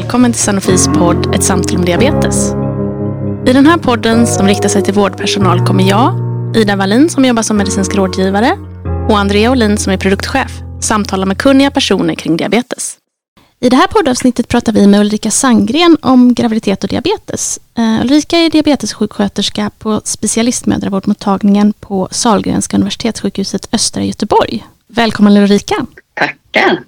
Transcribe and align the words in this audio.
välkommen 0.00 0.32
till 0.32 0.42
Sanofis 0.42 0.86
podd 0.86 1.34
Ett 1.34 1.44
samtal 1.44 1.76
om 1.76 1.84
diabetes. 1.84 2.50
I 3.46 3.52
den 3.52 3.66
här 3.66 3.76
podden 3.76 4.26
som 4.26 4.46
riktar 4.46 4.68
sig 4.68 4.82
till 4.82 4.94
vårdpersonal 4.94 5.66
kommer 5.66 5.84
jag, 5.84 6.14
Ida 6.56 6.76
Wallin 6.76 7.08
som 7.08 7.24
jobbar 7.24 7.42
som 7.42 7.56
medicinsk 7.56 7.94
rådgivare 7.94 8.58
och 9.08 9.18
Andrea 9.18 9.50
Olin 9.50 9.78
som 9.78 9.92
är 9.92 9.96
produktchef 9.96 10.60
samtala 10.80 11.26
med 11.26 11.38
kunniga 11.38 11.70
personer 11.70 12.14
kring 12.14 12.36
diabetes. 12.36 12.96
I 13.60 13.68
det 13.68 13.76
här 13.76 13.86
poddavsnittet 13.86 14.48
pratar 14.48 14.72
vi 14.72 14.86
med 14.86 15.00
Ulrika 15.00 15.30
Sandgren 15.30 15.96
om 16.02 16.34
graviditet 16.34 16.84
och 16.84 16.90
diabetes. 16.90 17.60
Eh, 17.78 18.00
Ulrika 18.00 18.38
är 18.38 18.50
diabetessjuksköterska 18.50 19.70
på 19.78 20.00
specialistmödravårdmottagningen 20.04 21.72
på 21.72 22.08
Sahlgrenska 22.10 22.76
universitetssjukhuset 22.76 23.68
Östra 23.72 24.02
Göteborg. 24.02 24.66
Välkommen 24.86 25.36
Ulrika! 25.36 25.86
Tackar! 26.14 26.80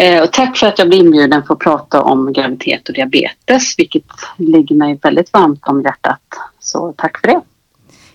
Eh, 0.00 0.22
och 0.22 0.32
tack 0.32 0.56
för 0.56 0.66
att 0.66 0.78
jag 0.78 0.88
blev 0.88 1.00
inbjuden 1.00 1.42
för 1.46 1.54
att 1.54 1.60
prata 1.60 2.02
om 2.02 2.32
graviditet 2.32 2.88
och 2.88 2.94
diabetes, 2.94 3.74
vilket 3.78 4.04
ligger 4.36 4.76
mig 4.76 4.98
väldigt 5.02 5.32
varmt 5.32 5.60
om 5.66 5.82
hjärtat. 5.82 6.20
Så 6.60 6.94
tack 6.96 7.20
för 7.20 7.28
det. 7.28 7.40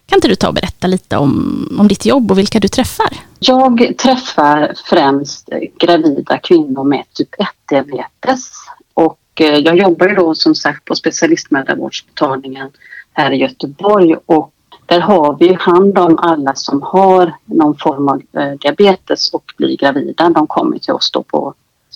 Kan 0.06 0.18
inte 0.18 0.28
du 0.28 0.36
ta 0.36 0.48
och 0.48 0.54
berätta 0.54 0.88
lite 0.88 1.18
om, 1.18 1.78
om 1.80 1.88
ditt 1.88 2.06
jobb 2.06 2.32
och 2.32 2.38
vilka 2.38 2.60
du 2.60 2.68
träffar? 2.68 3.10
Jag 3.40 3.98
träffar 3.98 4.74
främst 4.90 5.50
gravida 5.80 6.38
kvinnor 6.38 6.84
med 6.84 7.04
typ 7.14 7.30
1-diabetes. 7.36 8.52
Och 8.94 9.20
eh, 9.36 9.58
jag 9.58 9.78
jobbar 9.78 10.08
ju 10.08 10.16
då 10.16 10.36
som 10.36 10.56
sagt 10.56 10.86
på 10.86 10.96
specialistmödravårdsmottagningen 10.96 12.70
här 13.14 13.32
i 13.32 13.36
Göteborg 13.36 14.16
och 14.26 14.52
där 14.86 15.00
har 15.00 15.38
vi 15.40 15.54
hand 15.54 15.98
om 15.98 16.18
alla 16.18 16.56
som 16.56 16.82
har 16.82 17.34
någon 17.46 17.78
form 17.78 18.08
av 18.08 18.22
eh, 18.42 18.52
diabetes 18.52 19.34
och 19.34 19.54
blir 19.58 19.78
gravida. 19.78 20.30
De 20.30 20.48
kommer 20.48 20.78
till 20.78 20.94
oss 20.94 21.12
då 21.12 21.24
på 21.24 21.54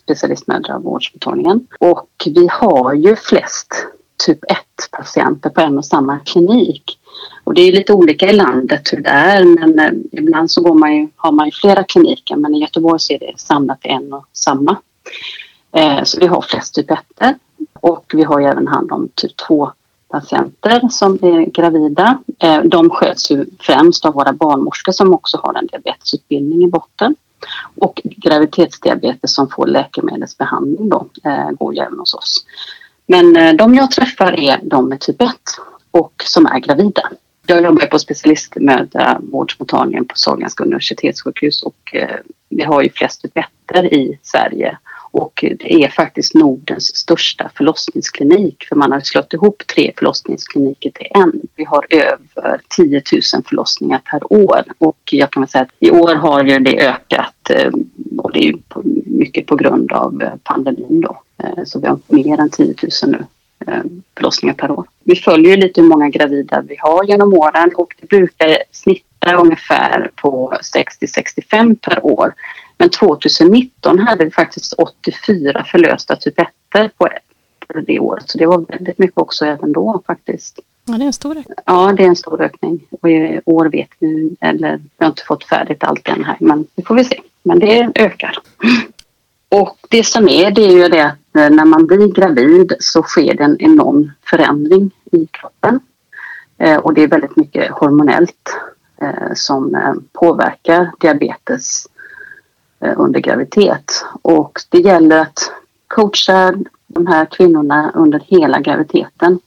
specialistmödravårdsmottagningen. 0.09 1.67
Och 1.79 2.09
vi 2.25 2.47
har 2.51 2.93
ju 2.93 3.15
flest 3.15 3.87
typ 4.25 4.39
1-patienter 4.43 5.49
på 5.49 5.61
en 5.61 5.77
och 5.77 5.85
samma 5.85 6.19
klinik. 6.19 6.99
Och 7.43 7.53
det 7.53 7.61
är 7.61 7.71
lite 7.71 7.93
olika 7.93 8.29
i 8.29 8.33
landet 8.33 8.93
hur 8.93 9.01
det 9.01 9.09
är 9.09 9.43
men 9.43 9.79
eh, 9.79 9.91
ibland 10.11 10.51
så 10.51 10.61
går 10.61 10.73
man 10.73 10.95
ju, 10.95 11.07
har 11.15 11.31
man 11.31 11.45
ju 11.45 11.51
flera 11.51 11.83
kliniker 11.83 12.35
men 12.35 12.55
i 12.55 12.61
Göteborg 12.61 12.99
så 12.99 13.13
är 13.13 13.19
det 13.19 13.39
samlat 13.39 13.85
i 13.85 13.89
en 13.89 14.13
och 14.13 14.25
samma. 14.33 14.77
Eh, 15.71 16.03
så 16.03 16.19
vi 16.19 16.27
har 16.27 16.41
flest 16.41 16.75
typ 16.75 16.91
1 16.91 16.99
och 17.73 18.11
vi 18.13 18.23
har 18.23 18.39
ju 18.39 18.45
även 18.45 18.67
hand 18.67 18.91
om 18.91 19.09
typ 19.15 19.37
2 19.37 19.71
patienter 20.09 20.89
som 20.89 21.13
är 21.13 21.45
gravida. 21.45 22.19
Eh, 22.39 22.61
de 22.63 22.89
sköts 22.89 23.31
ju 23.31 23.45
främst 23.59 24.05
av 24.05 24.13
våra 24.13 24.33
barnmorskor 24.33 24.91
som 24.91 25.13
också 25.13 25.37
har 25.43 25.53
en 25.53 25.67
diabetesutbildning 25.67 26.63
i 26.63 26.67
botten. 26.67 27.15
Och 27.75 28.01
graviditetsdiabetes 28.03 29.35
som 29.35 29.49
får 29.49 29.67
läkemedelsbehandling 29.67 30.89
då, 30.89 31.07
eh, 31.23 31.51
går 31.51 31.75
ju 31.75 31.81
även 31.81 31.99
hos 31.99 32.13
oss. 32.13 32.45
Men 33.07 33.35
eh, 33.35 33.53
de 33.53 33.75
jag 33.75 33.91
träffar 33.91 34.39
är 34.39 34.59
de 34.63 34.89
med 34.89 34.99
typ 34.99 35.21
1 35.21 35.29
och 35.91 36.23
som 36.25 36.45
är 36.45 36.59
gravida. 36.59 37.09
Jag 37.45 37.63
jobbar 37.63 37.85
på 37.85 37.99
specialistmödravårdsmottagningen 37.99 40.05
på 40.05 40.15
Sahlgrenska 40.15 40.63
universitetssjukhus 40.63 41.63
och 41.63 41.95
eh, 41.95 42.15
vi 42.49 42.63
har 42.63 42.81
ju 42.81 42.89
flest 42.89 43.21
typ 43.21 43.37
1 43.37 43.45
i 43.93 44.19
Sverige 44.21 44.77
och 45.11 45.45
det 45.59 45.83
är 45.83 45.87
faktiskt 45.87 46.35
Nordens 46.35 46.95
största 46.95 47.51
förlossningsklinik 47.55 48.65
för 48.69 48.75
man 48.75 48.91
har 48.91 48.99
slått 48.99 49.33
ihop 49.33 49.63
tre 49.75 49.93
förlossningskliniker 49.97 50.89
till 50.89 51.07
en. 51.09 51.41
Vi 51.55 51.63
har 51.63 51.85
över 51.89 52.61
10 52.75 53.01
000 53.11 53.21
förlossningar 53.45 54.01
per 54.11 54.33
år 54.33 54.63
och 54.77 54.99
jag 55.11 55.31
kan 55.31 55.41
väl 55.41 55.49
säga 55.49 55.61
att 55.61 55.69
i 55.79 55.91
år 55.91 56.15
har 56.15 56.43
ju 56.43 56.59
det 56.59 56.87
ökat 56.87 57.35
eh, 57.49 57.71
och 58.17 58.31
det 58.31 58.39
är 58.39 58.43
ju 58.43 58.57
mycket 59.05 59.45
på 59.45 59.55
grund 59.55 59.91
av 59.91 60.21
eh, 60.21 60.33
pandemin 60.43 61.01
då. 61.01 61.21
Eh, 61.43 61.63
så 61.65 61.79
vi 61.79 61.87
har 61.87 61.99
mer 62.07 62.39
än 62.39 62.49
10 62.49 62.75
000 63.03 63.11
nu 63.11 63.25
förlossningar 64.15 64.53
per 64.53 64.71
år. 64.71 64.87
Vi 65.03 65.15
följer 65.15 65.57
lite 65.57 65.81
hur 65.81 65.87
många 65.87 66.09
gravida 66.09 66.61
vi 66.61 66.75
har 66.79 67.03
genom 67.03 67.33
åren 67.33 67.71
och 67.75 67.95
det 68.01 68.07
brukar 68.07 68.57
snitta 68.71 69.35
ungefär 69.35 70.11
på 70.15 70.53
60-65 71.01 71.75
per 71.81 72.05
år. 72.05 72.33
Men 72.77 72.89
2019 72.89 73.99
hade 73.99 74.25
vi 74.25 74.31
faktiskt 74.31 74.73
84 74.73 75.65
förlösta 75.71 76.15
typ 76.15 76.39
1 76.39 76.47
på 76.97 77.09
det 77.85 77.99
året. 77.99 78.29
Så 78.29 78.37
det 78.37 78.45
var 78.45 78.65
väldigt 78.69 78.97
mycket 78.97 79.17
också 79.17 79.45
även 79.45 79.73
då 79.73 80.01
faktiskt. 80.07 80.59
Ja, 80.85 80.97
det 80.97 81.03
är 81.03 81.07
en 81.07 81.13
stor 81.13 81.37
ökning. 81.37 81.55
Ja, 81.65 81.93
det 81.97 82.03
är 82.03 82.07
en 82.07 82.15
stor 82.15 82.41
ökning. 82.41 82.87
Och 83.01 83.09
i 83.09 83.41
år 83.45 83.65
vet 83.65 83.89
vi, 83.99 84.35
eller 84.41 84.77
vi 84.77 85.05
har 85.05 85.07
inte 85.07 85.23
fått 85.23 85.43
färdigt 85.43 85.83
allt 85.83 86.07
än 86.07 86.23
här, 86.23 86.37
men 86.39 86.67
det 86.75 86.87
får 86.87 86.95
vi 86.95 87.03
se. 87.03 87.19
Men 87.49 87.59
det 87.59 87.91
ökar. 87.95 88.37
Och 89.49 89.77
det 89.89 90.03
som 90.03 90.29
är, 90.29 90.51
det 90.51 90.61
är 90.61 90.71
ju 90.71 90.87
det 90.87 91.05
att 91.05 91.35
eh, 91.35 91.49
när 91.49 91.65
man 91.65 91.87
blir 91.87 92.07
gravid 92.07 92.73
så 92.79 93.03
sker 93.03 93.33
det 93.33 93.43
en 93.43 93.57
enorm 93.59 94.11
förändring 94.25 94.91
i 95.11 95.25
kroppen. 95.25 95.79
Eh, 96.57 96.77
och 96.77 96.93
det 96.93 97.03
är 97.03 97.07
väldigt 97.07 97.35
mycket 97.35 97.71
hormonellt 97.71 98.55
eh, 99.01 99.33
som 99.33 99.75
eh, 99.75 99.93
påverkar 100.13 100.91
diabetes 100.99 101.85
Eh, 102.81 102.93
under 102.97 103.19
graviditet. 103.19 104.05
Och 104.21 104.59
det 104.69 104.79
gäller 104.79 105.17
att 105.17 105.51
coacha 105.87 106.53
de 106.87 107.07
här 107.07 107.25
kvinnorna 107.25 107.91
under 107.95 108.21
hela 108.25 108.59
graviditeten. 108.59 109.39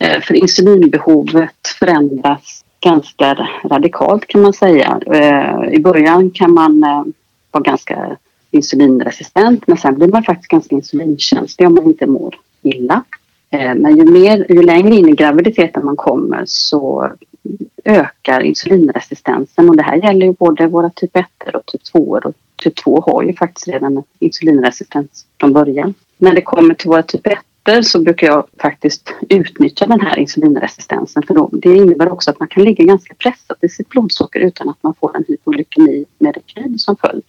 Eh, 0.00 0.20
för 0.20 0.34
insulinbehovet 0.34 1.68
förändras 1.78 2.63
ganska 2.84 3.48
radikalt 3.64 4.26
kan 4.26 4.42
man 4.42 4.52
säga. 4.52 5.00
Eh, 5.06 5.74
I 5.74 5.80
början 5.80 6.30
kan 6.30 6.54
man 6.54 6.84
eh, 6.84 7.04
vara 7.50 7.62
ganska 7.62 8.16
insulinresistent 8.50 9.66
men 9.66 9.76
sen 9.78 9.94
blir 9.94 10.08
man 10.08 10.22
faktiskt 10.22 10.48
ganska 10.48 10.74
insulinkänslig 10.74 11.68
om 11.68 11.74
man 11.74 11.84
inte 11.84 12.06
mår 12.06 12.34
illa. 12.62 13.02
Eh, 13.50 13.74
men 13.74 13.96
ju, 13.96 14.04
mer, 14.04 14.46
ju 14.48 14.62
längre 14.62 14.94
in 14.94 15.08
i 15.08 15.12
graviditeten 15.12 15.84
man 15.84 15.96
kommer 15.96 16.42
så 16.46 17.12
ökar 17.84 18.40
insulinresistensen 18.40 19.68
och 19.68 19.76
det 19.76 19.82
här 19.82 19.96
gäller 19.96 20.26
ju 20.26 20.32
både 20.32 20.66
våra 20.66 20.90
typ 20.90 21.16
1 21.16 21.26
och 21.54 21.66
typ 21.66 21.84
2 21.84 22.20
och 22.24 22.34
typ 22.56 22.76
2 22.76 23.00
har 23.06 23.22
ju 23.22 23.32
faktiskt 23.32 23.68
redan 23.68 24.02
insulinresistens 24.18 25.26
från 25.40 25.52
början. 25.52 25.94
När 26.18 26.34
det 26.34 26.42
kommer 26.42 26.74
till 26.74 26.88
våra 26.88 27.02
typ 27.02 27.26
1 27.26 27.38
så 27.82 28.00
brukar 28.00 28.26
jag 28.26 28.46
faktiskt 28.62 29.14
utnyttja 29.28 29.86
den 29.86 30.00
här 30.00 30.18
insulinresistensen 30.18 31.22
för 31.22 31.34
då, 31.34 31.50
det 31.52 31.76
innebär 31.76 32.12
också 32.12 32.30
att 32.30 32.38
man 32.38 32.48
kan 32.48 32.64
ligga 32.64 32.84
ganska 32.84 33.14
pressat 33.14 33.58
i 33.60 33.68
sitt 33.68 33.88
blodsocker 33.88 34.40
utan 34.40 34.68
att 34.68 34.82
man 34.82 34.94
får 35.00 35.16
en 35.16 35.24
hypoglykemi 35.28 36.04
med 36.18 36.34
rekyl 36.34 36.78
som 36.78 36.96
följd. 36.96 37.24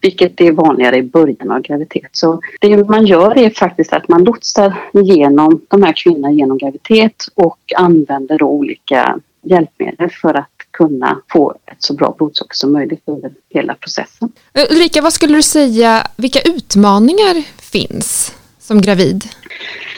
Vilket 0.00 0.40
är 0.40 0.52
vanligare 0.52 0.96
i 0.96 1.02
början 1.02 1.50
av 1.50 1.60
graviditet. 1.60 2.08
Så 2.12 2.40
det 2.60 2.88
man 2.88 3.06
gör 3.06 3.38
är 3.38 3.50
faktiskt 3.50 3.92
att 3.92 4.08
man 4.08 4.24
lotsar 4.24 4.90
igenom 4.92 5.60
de 5.68 5.82
här 5.82 5.92
kvinnorna 5.96 6.32
genom 6.32 6.58
graviditet 6.58 7.26
och 7.34 7.58
använder 7.76 8.38
då 8.38 8.46
olika 8.46 9.20
hjälpmedel 9.42 10.10
för 10.10 10.34
att 10.34 10.48
kunna 10.70 11.22
få 11.32 11.54
ett 11.66 11.76
så 11.78 11.94
bra 11.94 12.14
blodsocker 12.18 12.54
som 12.56 12.72
möjligt 12.72 13.02
under 13.04 13.32
hela 13.48 13.74
processen. 13.74 14.32
Eh, 14.52 14.64
Ulrika, 14.70 15.02
vad 15.02 15.12
skulle 15.12 15.34
du 15.34 15.42
säga, 15.42 16.06
vilka 16.16 16.40
utmaningar 16.40 17.44
finns 17.60 18.34
som 18.58 18.80
gravid? 18.80 19.24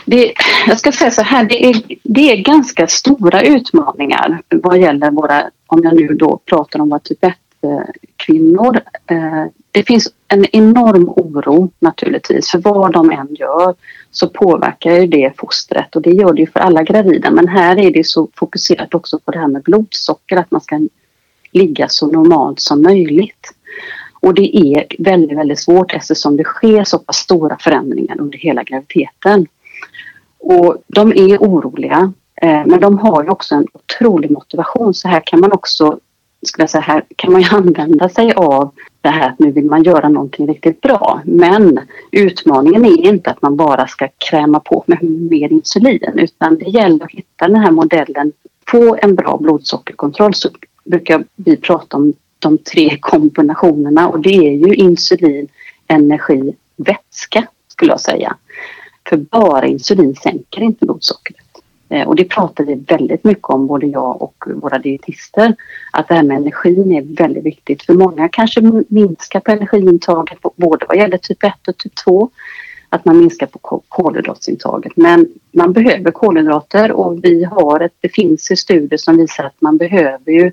Det, 0.04 0.34
jag 0.66 0.78
ska 0.78 0.92
säga 0.92 1.10
så 1.10 1.22
här, 1.22 1.44
det 1.44 1.66
är, 1.66 1.82
det 2.02 2.32
är 2.32 2.36
ganska 2.36 2.86
stora 2.86 3.42
utmaningar 3.42 4.42
vad 4.48 4.78
gäller 4.78 5.10
våra, 5.10 5.50
om 5.66 5.82
jag 5.82 5.94
nu 5.94 6.06
då 6.06 6.40
pratar 6.46 6.80
om 6.80 6.88
våra 6.88 7.00
typ 7.00 7.24
1 7.24 7.34
kvinnor. 8.16 8.80
Eh, 9.06 9.44
det 9.70 9.82
finns 9.82 10.12
en 10.28 10.44
enorm 10.52 11.08
oro 11.08 11.70
naturligtvis 11.78 12.50
för 12.50 12.58
vad 12.58 12.92
de 12.92 13.10
än 13.10 13.34
gör 13.34 13.74
så 14.10 14.28
påverkar 14.28 14.90
ju 14.90 15.06
det 15.06 15.32
fostret 15.36 15.96
och 15.96 16.02
det 16.02 16.10
gör 16.10 16.32
det 16.32 16.40
ju 16.40 16.46
för 16.46 16.60
alla 16.60 16.82
gravida 16.82 17.30
men 17.30 17.48
här 17.48 17.78
är 17.78 17.90
det 17.90 18.06
så 18.06 18.28
fokuserat 18.34 18.94
också 18.94 19.18
på 19.18 19.30
det 19.30 19.38
här 19.38 19.48
med 19.48 19.62
blodsocker 19.62 20.36
att 20.36 20.50
man 20.50 20.60
ska 20.60 20.80
ligga 21.52 21.88
så 21.88 22.06
normalt 22.06 22.60
som 22.60 22.82
möjligt. 22.82 23.54
Och 24.20 24.34
det 24.34 24.56
är 24.56 24.86
väldigt, 24.98 25.38
väldigt 25.38 25.58
svårt 25.58 25.94
eftersom 25.94 26.36
det 26.36 26.44
sker 26.44 26.84
så 26.84 26.98
pass 26.98 27.16
stora 27.16 27.56
förändringar 27.60 28.20
under 28.20 28.38
hela 28.38 28.62
graviditeten. 28.62 29.46
Och 30.38 30.76
de 30.86 31.12
är 31.12 31.38
oroliga 31.38 32.12
eh, 32.42 32.66
men 32.66 32.80
de 32.80 32.98
har 32.98 33.24
ju 33.24 33.30
också 33.30 33.54
en 33.54 33.66
otrolig 33.72 34.30
motivation 34.30 34.94
så 34.94 35.08
här 35.08 35.22
kan 35.26 35.40
man 35.40 35.52
också 35.52 35.98
skulle 36.46 36.62
jag 36.62 36.70
säga, 36.70 36.82
här 36.82 37.04
kan 37.16 37.32
man 37.32 37.42
ju 37.42 37.48
använda 37.56 38.08
sig 38.08 38.32
av 38.32 38.70
det 39.00 39.08
här 39.08 39.30
att 39.30 39.38
nu 39.38 39.50
vill 39.50 39.64
man 39.64 39.82
göra 39.82 40.08
någonting 40.08 40.46
riktigt 40.46 40.80
bra. 40.80 41.22
Men 41.24 41.80
utmaningen 42.12 42.84
är 42.84 43.06
inte 43.06 43.30
att 43.30 43.42
man 43.42 43.56
bara 43.56 43.86
ska 43.86 44.08
kräma 44.30 44.60
på 44.60 44.84
med 44.86 45.02
mer 45.02 45.52
insulin 45.52 46.12
utan 46.14 46.58
det 46.58 46.70
gäller 46.70 47.04
att 47.04 47.10
hitta 47.10 47.48
den 47.48 47.56
här 47.56 47.70
modellen, 47.70 48.32
få 48.66 48.96
en 49.02 49.14
bra 49.14 49.36
blodsockerkontroll 49.36 50.34
så 50.34 50.48
brukar 50.84 51.24
vi 51.36 51.56
prata 51.56 51.96
om 51.96 52.12
de 52.38 52.58
tre 52.58 52.96
kombinationerna 53.00 54.08
och 54.08 54.20
det 54.20 54.36
är 54.36 54.52
ju 54.52 54.74
insulin, 54.74 55.48
energi, 55.86 56.54
vätska 56.76 57.46
skulle 57.68 57.92
jag 57.92 58.00
säga. 58.00 58.36
För 59.08 59.16
bara 59.16 59.66
insulin 59.66 60.16
sänker 60.16 60.60
inte 60.60 60.84
blodsockret. 60.84 61.36
Eh, 61.88 62.08
och 62.08 62.16
det 62.16 62.24
pratar 62.24 62.64
vi 62.64 62.74
väldigt 62.74 63.24
mycket 63.24 63.44
om, 63.44 63.66
både 63.66 63.86
jag 63.86 64.22
och 64.22 64.44
våra 64.46 64.78
dietister. 64.78 65.54
Att 65.92 66.08
det 66.08 66.14
här 66.14 66.22
med 66.22 66.36
energin 66.36 66.92
är 66.92 67.16
väldigt 67.16 67.44
viktigt. 67.44 67.82
För 67.82 67.94
många 67.94 68.28
kanske 68.28 68.60
minskar 68.88 69.40
på 69.40 69.50
energiintaget 69.50 70.38
både 70.56 70.86
vad 70.88 70.96
gäller 70.96 71.18
typ 71.18 71.44
1 71.44 71.68
och 71.68 71.76
typ 71.76 71.94
2. 71.94 72.30
att 72.88 73.04
man 73.04 73.18
minskar 73.18 73.46
på 73.46 73.82
kolhydratsintaget. 73.88 74.92
Men 74.96 75.28
man 75.52 75.72
behöver 75.72 76.10
kolhydrater 76.10 76.92
och 76.92 77.24
vi 77.24 77.44
har 77.44 77.80
ett, 77.80 77.94
det 78.00 78.08
finns 78.08 78.50
ju 78.50 78.56
studier 78.56 78.98
som 78.98 79.16
visar 79.16 79.44
att 79.44 79.60
man 79.60 79.76
behöver 79.76 80.32
ju 80.32 80.52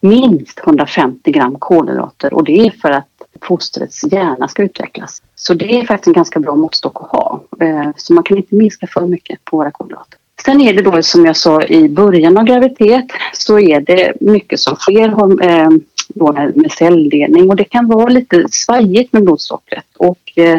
minst 0.00 0.60
150 0.64 1.32
gram 1.32 1.56
kolhydrater 1.58 2.34
och 2.34 2.44
det 2.44 2.66
är 2.66 2.70
för 2.70 2.90
att 2.90 3.11
fostrets 3.42 4.04
hjärna 4.12 4.48
ska 4.48 4.62
utvecklas. 4.62 5.22
Så 5.34 5.54
det 5.54 5.80
är 5.80 5.86
faktiskt 5.86 6.06
en 6.06 6.12
ganska 6.12 6.40
bra 6.40 6.54
måttstock 6.54 6.96
att 6.96 7.08
ha. 7.08 7.44
Eh, 7.60 7.90
så 7.96 8.12
man 8.12 8.24
kan 8.24 8.36
inte 8.36 8.54
minska 8.54 8.86
för 8.86 9.06
mycket 9.06 9.44
på 9.44 9.56
våra 9.56 9.70
kolhydrater. 9.70 10.18
Sen 10.44 10.60
är 10.60 10.72
det 10.72 10.82
då 10.82 11.02
som 11.02 11.26
jag 11.26 11.36
sa 11.36 11.62
i 11.62 11.88
början 11.88 12.38
av 12.38 12.44
graviditet 12.44 13.04
så 13.32 13.58
är 13.58 13.80
det 13.80 14.12
mycket 14.20 14.60
som 14.60 14.76
sker 14.76 15.08
eh, 15.42 15.68
då 16.08 16.32
med 16.32 16.72
celldelning 16.72 17.50
och 17.50 17.56
det 17.56 17.64
kan 17.64 17.88
vara 17.88 18.08
lite 18.08 18.44
svajigt 18.50 19.12
med 19.12 19.24
blodsockret 19.24 19.86
och 19.96 20.32
eh, 20.36 20.58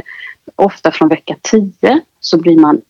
ofta 0.55 0.91
från 0.91 1.09
vecka 1.09 1.35
10 1.41 2.01
så 2.19 2.37
blir 2.37 2.59
man 2.59 2.81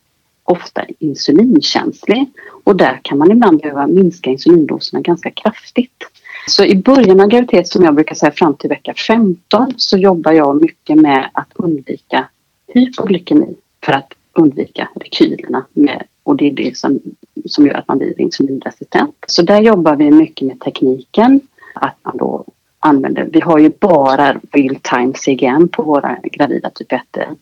ofta 0.44 0.86
insulinkänslig 1.00 2.32
och 2.64 2.76
där 2.76 3.00
kan 3.04 3.18
man 3.18 3.32
ibland 3.32 3.62
behöva 3.62 3.88
minska 3.88 4.30
insulindoserna 4.30 5.02
ganska 5.02 5.32
kraftigt. 5.32 6.04
Så 6.48 6.66
i 6.66 6.76
början 6.76 7.22
av 7.22 7.28
graviditet, 7.28 7.68
som 7.68 7.84
jag 7.84 7.96
brukar 7.96 8.16
säga 8.16 8.32
fram 8.32 8.54
till 8.54 8.70
vecka 8.70 8.94
15, 8.94 9.74
så 9.78 9.98
jobbar 9.98 10.32
jag 10.32 10.62
mycket 10.62 10.98
med 10.98 11.30
att 11.34 11.52
undvika 11.56 12.28
hypoglykemi 12.68 13.56
för 13.86 13.94
att 13.94 14.14
undvika 14.34 14.90
rekylerna 14.96 15.66
med, 15.74 16.04
och 16.24 16.36
det 16.36 16.48
är 16.48 16.52
det 16.52 16.78
som, 16.78 17.00
som 17.46 17.68
gör 17.68 17.74
att 17.74 17.88
man 17.88 17.98
blir 17.98 18.22
insulinresistent. 18.22 19.16
Så 19.28 19.42
där 19.42 19.62
jobbar 19.62 19.96
vi 19.96 20.12
mycket 20.12 20.48
med 20.48 20.60
tekniken 20.60 21.42
att 21.74 21.98
man 22.04 22.18
då 22.18 22.46
använder, 22.80 23.30
vi 23.32 23.40
har 23.40 23.60
ju 23.60 23.72
bara 23.80 24.42
real 24.52 24.76
time 24.76 25.14
CGM 25.14 25.68
på 25.68 25.84
våra 25.84 26.18
gravida 26.24 26.70
typ 26.70 26.92
1. 26.92 27.02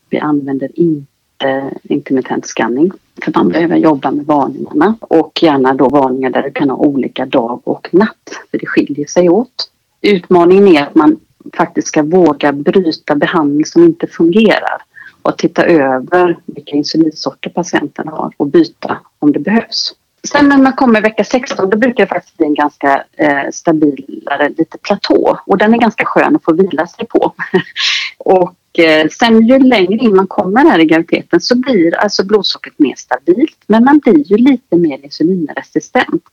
Vi 0.10 0.20
använder 0.20 0.80
inte 0.80 1.11
Eh, 1.44 1.68
intermittent 1.84 2.46
scanning 2.46 2.92
för 3.24 3.32
man 3.36 3.50
behöver 3.50 3.76
jobba 3.76 4.12
med 4.12 4.26
varningarna 4.26 4.96
och 5.02 5.44
gärna 5.44 5.74
då 5.74 5.90
varningar 5.90 6.30
där 6.30 6.44
du 6.44 6.52
kan 6.52 6.70
ha 6.70 6.78
olika 6.78 7.26
dag 7.26 7.62
och 7.64 7.88
natt 7.92 8.30
för 8.52 8.58
det 8.58 8.66
skiljer 8.66 9.06
sig 9.06 9.30
åt. 9.30 9.70
Utmaningen 10.02 10.68
är 10.68 10.84
att 10.84 10.96
man 10.96 11.20
faktiskt 11.54 11.88
ska 11.88 12.04
våga 12.04 12.52
bryta 12.52 13.16
behandling 13.16 13.66
som 13.66 13.84
inte 13.84 14.08
fungerar 14.08 14.82
och 15.22 15.38
titta 15.38 15.66
över 15.66 16.40
vilka 16.46 16.76
insulinsorter 16.76 17.50
patienten 17.50 18.08
har 18.08 18.34
och 18.38 18.48
byta 18.48 18.98
om 19.20 19.32
det 19.32 19.40
behövs. 19.40 19.96
Sen 20.28 20.50
när 20.50 20.58
man 20.58 20.74
kommer 20.74 21.02
vecka 21.02 21.24
16 21.24 21.70
då 21.70 21.78
brukar 21.78 22.04
det 22.04 22.10
faktiskt 22.10 22.38
bli 22.38 22.46
en 22.46 22.54
ganska 22.54 23.04
eh, 23.18 23.50
stabilare 23.52 24.50
lite 24.50 24.78
platå 24.78 25.40
och 25.46 25.58
den 25.58 25.74
är 25.74 25.78
ganska 25.78 26.06
skön 26.06 26.36
att 26.36 26.44
få 26.44 26.54
vila 26.54 26.88
sig 26.88 27.08
på. 27.08 27.34
och 28.18 28.80
eh, 28.80 29.08
sen 29.08 29.48
ju 29.48 29.60
längre 29.60 29.96
in 29.96 30.16
man 30.16 30.28
kommer 30.28 30.62
här 30.62 30.80
i 30.80 30.86
graviditeten 30.86 31.42
så 31.42 31.58
blir 31.58 31.96
alltså 31.96 32.26
blodsockret 32.26 32.80
mer 32.80 32.96
stabilt 32.98 33.58
men 33.68 33.84
man 33.84 34.00
blir 34.00 34.32
ju 34.32 34.38
lite 34.38 34.76
mer 34.76 35.00
insulinresistent. 35.04 36.24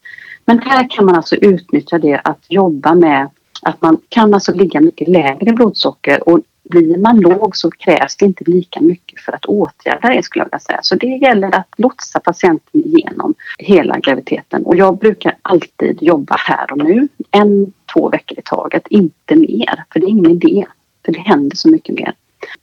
Men 0.45 0.59
här 0.59 0.91
kan 0.91 1.05
man 1.05 1.15
alltså 1.15 1.37
utnyttja 1.37 1.99
det 1.99 2.21
att 2.25 2.45
jobba 2.49 2.95
med 2.95 3.31
att 3.63 3.83
man 3.83 4.01
kan 4.09 4.35
alltså 4.35 4.55
ligga 4.55 4.81
mycket 4.81 5.09
lägre 5.09 5.53
blodsocker 5.53 6.29
och 6.29 6.41
blir 6.69 6.99
man 6.99 7.21
låg 7.21 7.57
så 7.57 7.71
krävs 7.71 8.17
det 8.17 8.25
inte 8.25 8.45
lika 8.47 8.81
mycket 8.81 9.21
för 9.21 9.33
att 9.33 9.45
åtgärda 9.45 10.09
det 10.09 10.23
skulle 10.23 10.41
jag 10.41 10.47
vilja 10.47 10.59
säga. 10.59 10.79
Så 10.83 10.95
det 10.95 11.07
gäller 11.07 11.55
att 11.55 11.75
lotsa 11.77 12.21
patienten 12.21 12.81
igenom 12.87 13.35
hela 13.59 13.99
graviditeten 13.99 14.63
och 14.63 14.77
jag 14.77 14.99
brukar 14.99 15.37
alltid 15.43 16.03
jobba 16.03 16.37
här 16.39 16.73
och 16.73 16.79
nu, 16.79 17.09
en, 17.31 17.73
två 17.95 18.09
veckor 18.09 18.39
i 18.39 18.43
taget, 18.45 18.87
inte 18.91 19.37
mer. 19.37 19.85
För 19.93 20.01
det 20.01 20.07
är 20.07 20.11
ingen 20.11 20.31
idé, 20.31 20.67
för 21.05 21.13
det 21.13 21.21
händer 21.21 21.57
så 21.57 21.69
mycket 21.69 21.95
mer. 21.95 22.15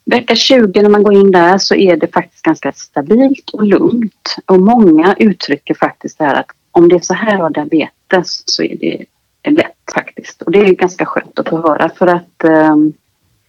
Vecka 0.06 0.36
20 0.36 0.82
när 0.82 0.90
man 0.90 1.04
går 1.04 1.14
in 1.14 1.32
där 1.32 1.58
så 1.58 1.76
är 1.76 1.98
det 1.98 2.14
faktiskt 2.14 2.42
ganska 2.42 2.72
stabilt 2.72 3.50
och 3.54 3.64
lugnt 3.64 4.36
och 4.46 4.62
många 4.62 5.16
uttrycker 5.20 5.74
faktiskt 5.74 6.18
det 6.18 6.24
här 6.24 6.40
att 6.40 6.52
om 6.72 6.90
det 6.90 6.96
är 6.96 7.00
så 7.00 7.14
här 7.14 7.40
av 7.40 7.52
diabetes 7.52 8.44
så 8.46 8.64
är 8.64 8.76
det 8.76 9.06
lätt 9.52 9.94
faktiskt 9.94 10.42
och 10.42 10.52
det 10.52 10.60
är 10.60 10.74
ganska 10.74 11.06
skönt 11.06 11.40
att 11.40 11.50
få 11.50 11.58
höra 11.58 11.90
för 11.90 12.08
att 12.08 12.44
um, 12.44 12.94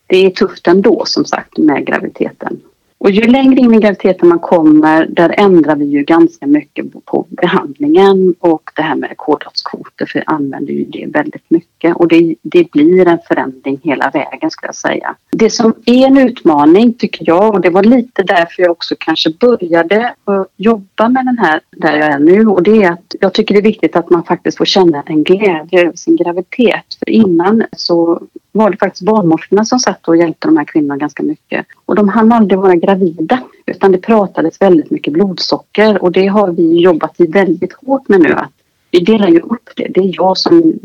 det 0.06 0.26
är 0.26 0.30
tufft 0.30 0.66
ändå 0.66 1.02
som 1.06 1.24
sagt 1.24 1.58
med 1.58 1.86
graviditeten. 1.86 2.60
Och 2.98 3.10
ju 3.10 3.22
längre 3.22 3.60
in 3.60 3.74
i 3.74 3.80
graviditeten 3.80 4.28
man 4.28 4.38
kommer, 4.38 5.06
där 5.06 5.34
ändrar 5.38 5.76
vi 5.76 5.84
ju 5.84 6.02
ganska 6.02 6.46
mycket 6.46 7.04
på 7.04 7.26
behandlingen 7.28 8.34
och 8.40 8.70
det 8.76 8.82
här 8.82 8.96
med 8.96 9.12
kolhydratskvoter, 9.16 10.06
för 10.06 10.18
vi 10.18 10.24
använder 10.26 10.72
ju 10.72 10.84
det 10.84 11.06
väldigt 11.06 11.50
mycket 11.50 11.96
och 11.96 12.08
det, 12.08 12.34
det 12.42 12.70
blir 12.70 13.08
en 13.08 13.18
förändring 13.28 13.80
hela 13.82 14.10
vägen 14.10 14.50
skulle 14.50 14.68
jag 14.68 14.74
säga. 14.74 15.14
Det 15.30 15.50
som 15.50 15.74
är 15.86 16.06
en 16.06 16.18
utmaning 16.18 16.94
tycker 16.94 17.24
jag, 17.26 17.54
och 17.54 17.60
det 17.60 17.70
var 17.70 17.82
lite 17.82 18.22
därför 18.22 18.62
jag 18.62 18.70
också 18.70 18.94
kanske 18.98 19.30
började 19.30 20.14
jobba 20.56 21.08
med 21.08 21.26
den 21.26 21.38
här 21.38 21.60
där 21.70 21.96
jag 21.96 22.08
är 22.08 22.18
nu 22.18 22.46
och 22.46 22.62
det 22.62 22.82
är 22.82 22.92
att 22.92 23.14
jag 23.20 23.34
tycker 23.34 23.54
det 23.54 23.60
är 23.60 23.62
viktigt 23.62 23.96
att 23.96 24.10
man 24.10 24.24
faktiskt 24.24 24.58
får 24.58 24.64
känna 24.64 25.02
en 25.06 25.24
glädje 25.24 25.80
över 25.80 25.96
sin 25.96 26.16
graviditet. 26.16 26.94
För 26.98 27.10
innan 27.10 27.64
så 27.76 28.22
var 28.56 28.70
det 28.70 28.76
faktiskt 28.76 29.02
barnmorskorna 29.02 29.64
som 29.64 29.78
satt 29.78 30.08
och 30.08 30.16
hjälpte 30.16 30.48
de 30.48 30.56
här 30.56 30.64
kvinnorna 30.64 30.96
ganska 30.96 31.22
mycket. 31.22 31.66
Och 31.84 31.94
de 31.94 32.08
hann 32.08 32.32
aldrig 32.32 32.58
vara 32.58 32.74
gravida 32.74 33.42
utan 33.66 33.92
det 33.92 33.98
pratades 33.98 34.60
väldigt 34.60 34.90
mycket 34.90 35.12
blodsocker 35.12 36.02
och 36.02 36.12
det 36.12 36.26
har 36.26 36.52
vi 36.52 36.80
jobbat 36.80 37.20
i 37.20 37.26
väldigt 37.26 37.72
hårt 37.72 38.08
med 38.08 38.20
nu. 38.20 38.32
Att 38.32 38.52
vi 38.90 39.00
delar 39.00 39.28
ju 39.28 39.40
upp 39.40 39.70
det. 39.76 39.88
Det 39.94 40.00
är 40.00 40.14
jag 40.16 40.38
som 40.38 40.78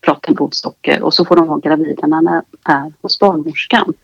pratar 0.00 0.34
blodsocker 0.34 1.02
och 1.02 1.14
så 1.14 1.24
får 1.24 1.36
de 1.36 1.46
vara 1.46 1.60
gravida 1.60 2.06
när 2.06 2.22
de 2.22 2.42
är 2.64 2.92
hos 3.02 3.18
barnmorskan. 3.18 3.94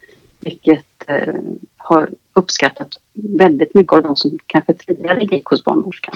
Vilket 0.40 1.04
eh, 1.06 1.34
har 1.76 2.10
uppskattat 2.32 2.88
väldigt 3.12 3.74
mycket 3.74 3.92
av 3.92 4.02
de 4.02 4.16
som 4.16 4.38
kanske 4.46 4.74
tidigare 4.74 5.24
gick 5.24 5.46
hos 5.46 5.64
barnmorskan. 5.64 6.14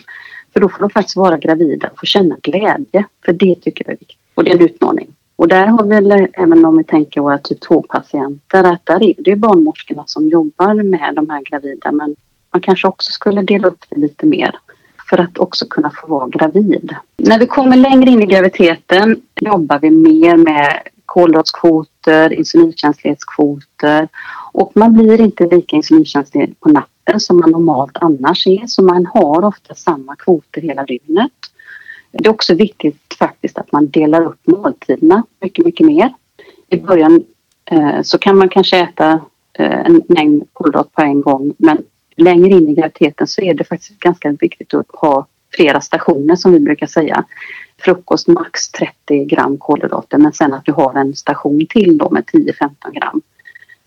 För 0.52 0.60
då 0.60 0.68
får 0.68 0.78
de 0.78 0.90
faktiskt 0.90 1.16
vara 1.16 1.38
gravida 1.38 1.88
och 1.88 1.98
få 1.98 2.06
känna 2.06 2.36
glädje. 2.42 3.04
För 3.24 3.32
det 3.32 3.54
tycker 3.54 3.84
jag 3.84 3.94
är 3.94 3.98
viktigt. 3.98 4.18
Och 4.34 4.44
det 4.44 4.50
är 4.50 4.54
en 4.54 4.64
utmaning. 4.64 5.14
Och 5.42 5.48
där 5.48 5.66
har 5.66 5.84
vi, 5.84 6.28
även 6.32 6.64
om 6.64 6.78
vi 6.78 6.84
tänker 6.84 7.20
våra 7.20 7.38
typ 7.38 7.64
2-patienter, 7.64 8.64
att 8.64 8.86
där 8.86 9.02
är 9.02 9.14
det 9.18 9.36
barnmorskorna 9.36 10.04
som 10.06 10.28
jobbar 10.28 10.74
med 10.74 11.14
de 11.14 11.30
här 11.30 11.42
gravida. 11.42 11.92
Men 11.92 12.16
man 12.52 12.60
kanske 12.60 12.88
också 12.88 13.12
skulle 13.12 13.42
dela 13.42 13.68
upp 13.68 13.84
det 13.88 14.00
lite 14.00 14.26
mer 14.26 14.58
för 15.10 15.18
att 15.18 15.38
också 15.38 15.66
kunna 15.70 15.90
få 15.90 16.06
vara 16.06 16.28
gravid. 16.28 16.96
När 17.16 17.38
vi 17.38 17.46
kommer 17.46 17.76
längre 17.76 18.10
in 18.10 18.22
i 18.22 18.26
graviditeten 18.26 19.20
jobbar 19.40 19.78
vi 19.78 19.90
mer 19.90 20.36
med 20.36 20.82
kolhydratskvoter, 21.06 22.32
insulinkänslighetskvoter 22.32 24.08
och 24.52 24.72
man 24.74 24.92
blir 24.92 25.20
inte 25.20 25.46
lika 25.46 25.76
insulinkänslig 25.76 26.60
på 26.60 26.68
natten 26.68 27.20
som 27.20 27.40
man 27.40 27.50
normalt 27.50 27.96
annars 28.00 28.46
är 28.46 28.66
så 28.66 28.82
man 28.82 29.06
har 29.06 29.44
ofta 29.44 29.74
samma 29.74 30.16
kvoter 30.16 30.60
hela 30.60 30.84
dygnet. 30.84 31.32
Det 32.12 32.26
är 32.26 32.30
också 32.30 32.54
viktigt 32.54 33.14
faktiskt 33.18 33.58
att 33.58 33.72
man 33.72 33.90
delar 33.90 34.26
upp 34.26 34.46
måltiderna 34.46 35.24
mycket, 35.40 35.64
mycket 35.64 35.86
mer. 35.86 36.14
I 36.68 36.76
början 36.76 37.24
eh, 37.64 38.02
så 38.02 38.18
kan 38.18 38.38
man 38.38 38.48
kanske 38.48 38.78
äta 38.78 39.20
eh, 39.52 39.80
en 39.80 40.02
mängd 40.08 40.44
kolhydrat 40.52 40.92
på 40.92 41.02
en 41.02 41.20
gång 41.20 41.54
men 41.58 41.78
längre 42.16 42.48
in 42.48 42.68
i 42.68 42.74
graviditeten 42.74 43.26
så 43.26 43.42
är 43.42 43.54
det 43.54 43.64
faktiskt 43.64 43.98
ganska 43.98 44.36
viktigt 44.40 44.74
att 44.74 44.86
ha 44.88 45.26
flera 45.56 45.80
stationer 45.80 46.36
som 46.36 46.52
vi 46.52 46.60
brukar 46.60 46.86
säga. 46.86 47.24
Frukost 47.78 48.28
max 48.28 48.68
30 48.68 49.24
gram 49.24 49.58
kolhydrater 49.58 50.18
men 50.18 50.32
sen 50.32 50.54
att 50.54 50.64
du 50.64 50.72
har 50.72 50.94
en 50.94 51.14
station 51.14 51.66
till 51.66 51.98
då 51.98 52.10
med 52.10 52.24
10-15 52.24 52.70
gram. 52.92 53.22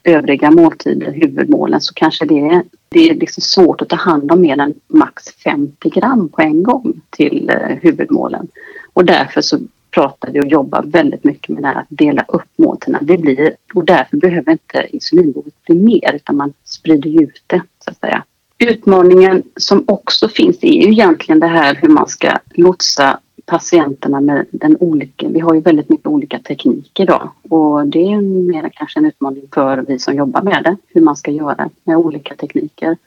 Övriga 0.04 0.52
måltider, 0.52 1.12
huvudmålen, 1.12 1.82
så 1.82 1.94
kanske 1.94 2.26
det 2.26 2.40
är, 2.40 2.64
det 2.96 3.10
är 3.10 3.16
liksom 3.16 3.42
svårt 3.42 3.82
att 3.82 3.90
ta 3.90 3.96
hand 3.96 4.32
om 4.32 4.42
mer 4.42 4.60
än 4.60 4.74
max 4.88 5.24
50 5.44 5.90
gram 5.90 6.30
på 6.30 6.42
en 6.42 6.64
gång 6.64 7.02
till 7.10 7.50
eh, 7.50 7.78
huvudmålen. 7.82 8.48
Och 8.94 9.06
därför 9.06 9.42
så 9.42 9.60
pratar 9.92 10.32
vi 10.32 10.42
och 10.42 10.48
jobbar 10.48 10.84
väldigt 10.86 11.24
mycket 11.24 11.50
med 11.50 11.64
det 11.64 11.68
här 11.68 11.76
att 11.76 11.88
dela 11.90 12.26
upp 12.28 12.50
måltiderna. 12.56 13.00
Det 13.02 13.18
blir, 13.18 13.56
och 13.74 13.86
därför 13.86 14.18
behöver 14.18 14.52
inte 14.52 14.88
insulinbehovet 14.90 15.54
bli 15.66 15.76
mer 15.76 16.16
utan 16.16 16.38
man 16.38 16.54
sprider 16.64 17.22
ut 17.24 17.44
det 17.48 17.62
så 17.86 17.92
att 17.92 18.00
säga. 18.00 18.24
Utmaningen 18.58 19.44
som 19.56 19.84
också 19.88 20.28
finns 20.28 20.64
är 20.64 20.68
ju 20.68 20.92
egentligen 20.92 21.40
det 21.40 21.48
här 21.48 21.76
hur 21.82 21.90
man 21.90 22.08
ska 22.08 22.32
lotsa 22.50 23.20
patienterna 23.46 24.22
med 24.22 24.46
den 24.52 24.78
olika, 24.80 25.28
vi 25.28 25.40
har 25.40 25.54
ju 25.54 25.62
väldigt 25.62 25.90
mycket 25.90 26.08
olika 26.08 26.40
tekniker 26.40 27.04
idag. 27.04 27.30
Och 27.50 27.88
det 27.88 28.00
är 28.00 28.22
mer 28.22 28.70
kanske 28.74 29.00
en 29.00 29.06
utmaning 29.06 29.44
för 29.54 29.86
vi 29.88 30.00
som 30.00 30.16
jobbar 30.16 30.42
med 30.42 30.64
det, 30.64 30.78
hur 30.88 31.02
man 31.02 31.16
ska 31.16 31.32
göra 31.32 31.70
med 31.84 31.98
olika 31.98 32.36
tekniker 32.36 32.98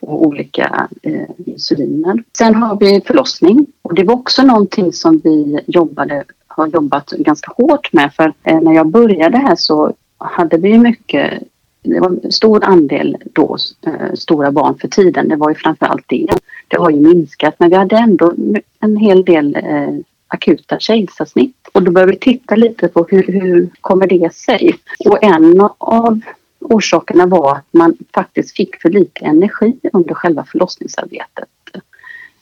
och 0.00 0.26
olika 0.26 0.88
eh, 1.02 1.28
insuliner. 1.46 2.24
Sen 2.38 2.54
har 2.54 2.76
vi 2.76 3.00
förlossning. 3.00 3.66
Och 3.82 3.94
det 3.94 4.04
var 4.04 4.14
också 4.14 4.42
någonting 4.42 4.92
som 4.92 5.20
vi 5.24 5.60
jobbade, 5.66 6.24
har 6.46 6.66
jobbat 6.66 7.10
ganska 7.10 7.52
hårt 7.56 7.92
med. 7.92 8.14
För 8.14 8.32
eh, 8.42 8.60
när 8.60 8.72
jag 8.72 8.86
började 8.86 9.38
här 9.38 9.56
så 9.56 9.92
hade 10.18 10.56
vi 10.56 10.78
mycket 10.78 11.42
det 11.82 12.00
var 12.00 12.18
en 12.24 12.32
stor 12.32 12.64
andel 12.64 13.16
då 13.32 13.56
eh, 13.86 14.14
stora 14.14 14.52
barn 14.52 14.78
för 14.78 14.88
tiden. 14.88 15.28
Det 15.28 15.36
var 15.36 15.48
ju 15.48 15.54
framförallt 15.54 16.04
det. 16.06 16.26
Det 16.68 16.76
har 16.76 16.90
ju 16.90 17.00
minskat 17.00 17.54
men 17.58 17.70
vi 17.70 17.76
hade 17.76 17.96
ändå 17.96 18.34
en 18.80 18.96
hel 18.96 19.24
del 19.24 19.56
eh, 19.56 19.94
akuta 20.28 20.78
kejsarsnitt. 20.78 21.68
Och 21.72 21.82
då 21.82 21.90
började 21.90 22.12
vi 22.12 22.18
titta 22.18 22.56
lite 22.56 22.88
på 22.88 23.06
hur, 23.10 23.22
hur 23.22 23.70
kommer 23.80 24.06
det 24.06 24.34
sig? 24.34 24.78
Och 25.04 25.24
en 25.24 25.60
av 25.78 26.20
orsakerna 26.60 27.26
var 27.26 27.56
att 27.56 27.66
man 27.70 27.96
faktiskt 28.14 28.56
fick 28.56 28.82
för 28.82 28.90
lite 28.90 29.24
energi 29.24 29.78
under 29.92 30.14
själva 30.14 30.44
förlossningsarbetet. 30.44 31.48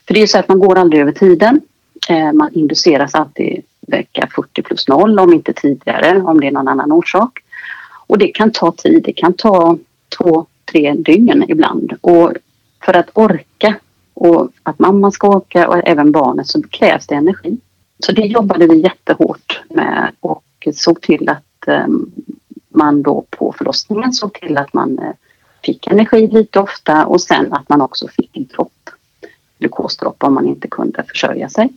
För 0.06 0.14
det 0.14 0.22
är 0.22 0.26
så 0.26 0.38
att 0.38 0.48
man 0.48 0.58
går 0.58 0.78
aldrig 0.78 1.02
över 1.02 1.12
tiden. 1.12 1.60
Eh, 2.08 2.32
man 2.32 2.54
induceras 2.54 3.14
alltid 3.14 3.62
vecka 3.80 4.28
40 4.34 4.62
plus 4.62 4.88
0 4.88 5.18
om 5.18 5.32
inte 5.32 5.52
tidigare 5.52 6.22
om 6.22 6.40
det 6.40 6.46
är 6.46 6.52
någon 6.52 6.68
annan 6.68 6.92
orsak. 6.92 7.42
Och 8.06 8.18
det 8.18 8.28
kan 8.28 8.50
ta 8.50 8.72
tid. 8.72 9.02
Det 9.04 9.12
kan 9.12 9.32
ta 9.32 9.78
två, 10.18 10.46
tre 10.72 10.94
dygn 10.94 11.44
ibland. 11.48 11.92
Och 12.00 12.32
för 12.84 12.94
att 12.96 13.10
orka 13.12 13.74
och 14.14 14.50
att 14.62 14.78
mamman 14.78 15.12
ska 15.12 15.28
orka 15.28 15.68
och 15.68 15.88
även 15.88 16.12
barnet 16.12 16.46
så 16.46 16.62
krävs 16.62 17.06
det 17.06 17.14
energi. 17.14 17.58
Så 17.98 18.12
det 18.12 18.26
jobbade 18.26 18.66
vi 18.66 18.80
jättehårt 18.80 19.60
med 19.68 20.12
och 20.20 20.68
såg 20.74 21.00
till 21.00 21.28
att 21.28 21.68
ehm, 21.68 22.10
man 22.68 23.02
då 23.02 23.24
på 23.30 23.54
förlossningen 23.58 24.12
såg 24.12 24.32
till 24.32 24.58
att 24.58 24.72
man 24.72 24.98
eh, 24.98 25.10
fick 25.64 25.86
energi 25.86 26.26
lite 26.26 26.60
ofta 26.60 27.06
och 27.06 27.20
sen 27.20 27.52
att 27.52 27.68
man 27.68 27.80
också 27.80 28.08
fick 28.08 28.36
en 28.36 28.46
dropp, 28.46 28.90
glukosdropp 29.58 30.24
om 30.24 30.34
man 30.34 30.46
inte 30.46 30.68
kunde 30.68 31.02
försörja 31.02 31.48
sig. 31.48 31.68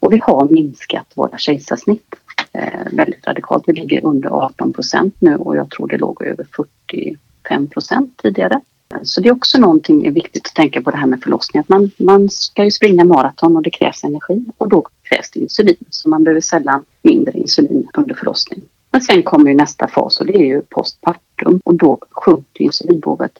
Och 0.00 0.12
vi 0.12 0.20
har 0.22 0.48
minskat 0.48 1.06
våra 1.14 1.38
kejsarsnitt 1.38 2.14
Eh, 2.54 2.86
väldigt 2.92 3.26
radikalt. 3.26 3.64
Vi 3.66 3.72
ligger 3.72 4.04
under 4.04 4.28
18 4.28 4.72
procent 4.72 5.14
nu 5.18 5.36
och 5.36 5.56
jag 5.56 5.70
tror 5.70 5.88
det 5.88 5.98
låg 5.98 6.22
över 6.22 6.46
45 6.56 7.66
procent 7.68 8.16
tidigare. 8.22 8.60
Så 9.02 9.20
det 9.20 9.28
är 9.28 9.32
också 9.32 9.58
någonting 9.58 10.06
är 10.06 10.10
viktigt 10.10 10.46
att 10.46 10.54
tänka 10.54 10.82
på 10.82 10.90
det 10.90 10.96
här 10.96 11.06
med 11.06 11.22
förlossning. 11.22 11.60
Att 11.60 11.68
man, 11.68 11.90
man 11.98 12.30
ska 12.30 12.64
ju 12.64 12.70
springa 12.70 13.04
maraton 13.04 13.56
och 13.56 13.62
det 13.62 13.70
krävs 13.70 14.04
energi 14.04 14.44
och 14.58 14.68
då 14.68 14.86
krävs 15.02 15.30
det 15.30 15.40
insulin. 15.40 15.84
Så 15.90 16.08
man 16.08 16.24
behöver 16.24 16.40
sällan 16.40 16.84
mindre 17.02 17.38
insulin 17.38 17.88
under 17.94 18.14
förlossning. 18.14 18.62
Men 18.90 19.00
sen 19.00 19.22
kommer 19.22 19.50
ju 19.50 19.56
nästa 19.56 19.88
fas 19.88 20.20
och 20.20 20.26
det 20.26 20.36
är 20.36 20.46
ju 20.46 20.62
postpartum 20.62 21.60
och 21.64 21.74
då 21.74 21.98
sjunker 22.10 22.64
insulinbehovet. 22.64 23.38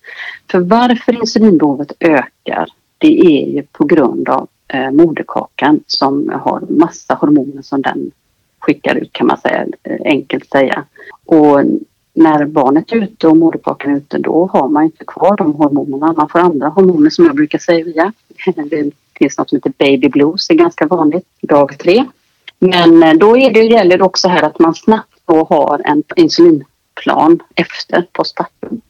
För 0.50 0.60
varför 0.60 1.12
insulinbehovet 1.12 1.92
ökar 2.00 2.68
det 2.98 3.20
är 3.20 3.46
ju 3.46 3.62
på 3.62 3.84
grund 3.84 4.28
av 4.28 4.48
eh, 4.68 4.90
moderkakan 4.90 5.80
som 5.86 6.40
har 6.44 6.60
massa 6.60 7.14
hormoner 7.14 7.62
som 7.62 7.82
den 7.82 8.10
skickar 8.64 8.94
ut 8.94 9.12
kan 9.12 9.26
man 9.26 9.38
säga, 9.38 9.66
enkelt 10.04 10.50
säga. 10.50 10.84
Och 11.24 11.60
när 12.14 12.46
barnet 12.46 12.92
är 12.92 12.96
ute 12.96 13.28
och 13.28 13.36
moderkakan 13.36 13.92
är 13.92 13.96
ute 13.96 14.18
då 14.18 14.46
har 14.52 14.68
man 14.68 14.84
inte 14.84 15.04
kvar 15.04 15.36
de 15.36 15.54
hormonerna. 15.54 16.12
Man 16.12 16.28
får 16.28 16.38
andra 16.38 16.68
hormoner 16.68 17.10
som 17.10 17.24
jag 17.24 17.34
brukar 17.34 17.58
säga. 17.58 18.12
Det 19.14 19.18
finns 19.18 19.38
något 19.38 19.48
som 19.48 19.56
heter 19.56 19.72
baby 19.78 20.08
blues, 20.08 20.48
det 20.48 20.54
är 20.54 20.58
ganska 20.58 20.86
vanligt, 20.86 21.26
dag 21.40 21.78
tre. 21.78 22.04
Men 22.58 23.02
eh, 23.02 23.14
då 23.14 23.36
är 23.36 23.52
det, 23.52 23.64
gäller 23.64 23.98
det 23.98 24.04
också 24.04 24.28
här 24.28 24.42
att 24.42 24.58
man 24.58 24.74
snabbt 24.74 25.20
då 25.24 25.44
har 25.44 25.80
en 25.84 26.02
insulinplan 26.16 27.42
efter 27.54 28.06
postpartum. 28.12 28.80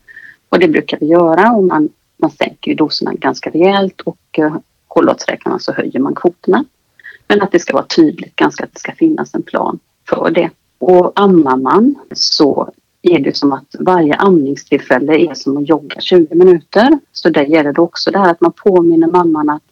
Och 0.48 0.58
det 0.58 0.68
brukar 0.68 0.98
vi 1.00 1.06
göra 1.06 1.52
och 1.52 1.64
man, 1.64 1.88
man 2.16 2.30
sänker 2.30 2.74
doserna 2.74 3.12
ganska 3.14 3.50
rejält 3.50 4.00
och 4.00 4.38
eh, 4.38 4.56
så 5.58 5.72
höjer 5.72 6.00
man 6.00 6.14
kvoterna. 6.14 6.64
Men 7.28 7.42
att 7.42 7.52
det 7.52 7.58
ska 7.58 7.72
vara 7.72 7.86
tydligt 7.86 8.36
ganska 8.36 8.64
att 8.64 8.72
det 8.72 8.80
ska 8.80 8.92
finnas 8.92 9.34
en 9.34 9.42
plan 9.42 9.78
för 10.08 10.30
det. 10.30 10.50
Och 10.78 11.12
ammar 11.20 11.56
man 11.56 11.94
så 12.12 12.72
är 13.02 13.18
det 13.18 13.36
som 13.36 13.52
att 13.52 13.76
varje 13.80 14.14
amningstillfälle 14.14 15.18
är 15.18 15.34
som 15.34 15.56
att 15.56 15.68
jogga 15.68 16.00
20 16.00 16.34
minuter. 16.34 16.98
Så 17.12 17.30
där 17.30 17.44
gäller 17.44 17.72
det 17.72 17.80
också 17.80 18.10
det 18.10 18.18
här 18.18 18.30
att 18.30 18.40
man 18.40 18.52
påminner 18.52 19.08
mamman 19.08 19.50
att 19.50 19.62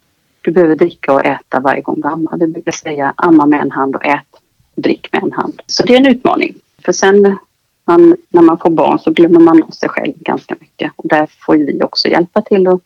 du 0.42 0.50
behöver 0.50 0.76
dricka 0.76 1.12
och 1.12 1.25
äta 1.25 1.61
varje 1.61 1.80
gång 1.80 2.00
du 2.00 2.09
ammar. 2.09 2.37
Vi 2.38 2.47
brukar 2.47 2.73
säga 2.73 3.14
amma 3.16 3.47
med 3.47 3.61
en 3.61 3.71
hand 3.71 3.97
och 3.97 4.04
ät 4.04 4.26
och 4.75 4.82
drick 4.82 5.09
med 5.12 5.23
en 5.23 5.32
hand. 5.32 5.62
Så 5.66 5.82
det 5.82 5.94
är 5.94 5.99
en 5.99 6.06
utmaning. 6.06 6.54
För 6.85 6.92
sen 6.92 7.37
man, 7.85 8.16
när 8.28 8.42
man 8.42 8.59
får 8.59 8.71
barn 8.71 8.99
så 8.99 9.11
glömmer 9.11 9.40
man 9.40 9.73
sig 9.73 9.88
själv 9.88 10.12
ganska 10.16 10.56
mycket. 10.61 10.92
Och 10.97 11.09
där 11.09 11.28
får 11.47 11.54
vi 11.54 11.82
också 11.82 12.09
hjälpa 12.09 12.42
till 12.42 12.68
och 12.68 12.80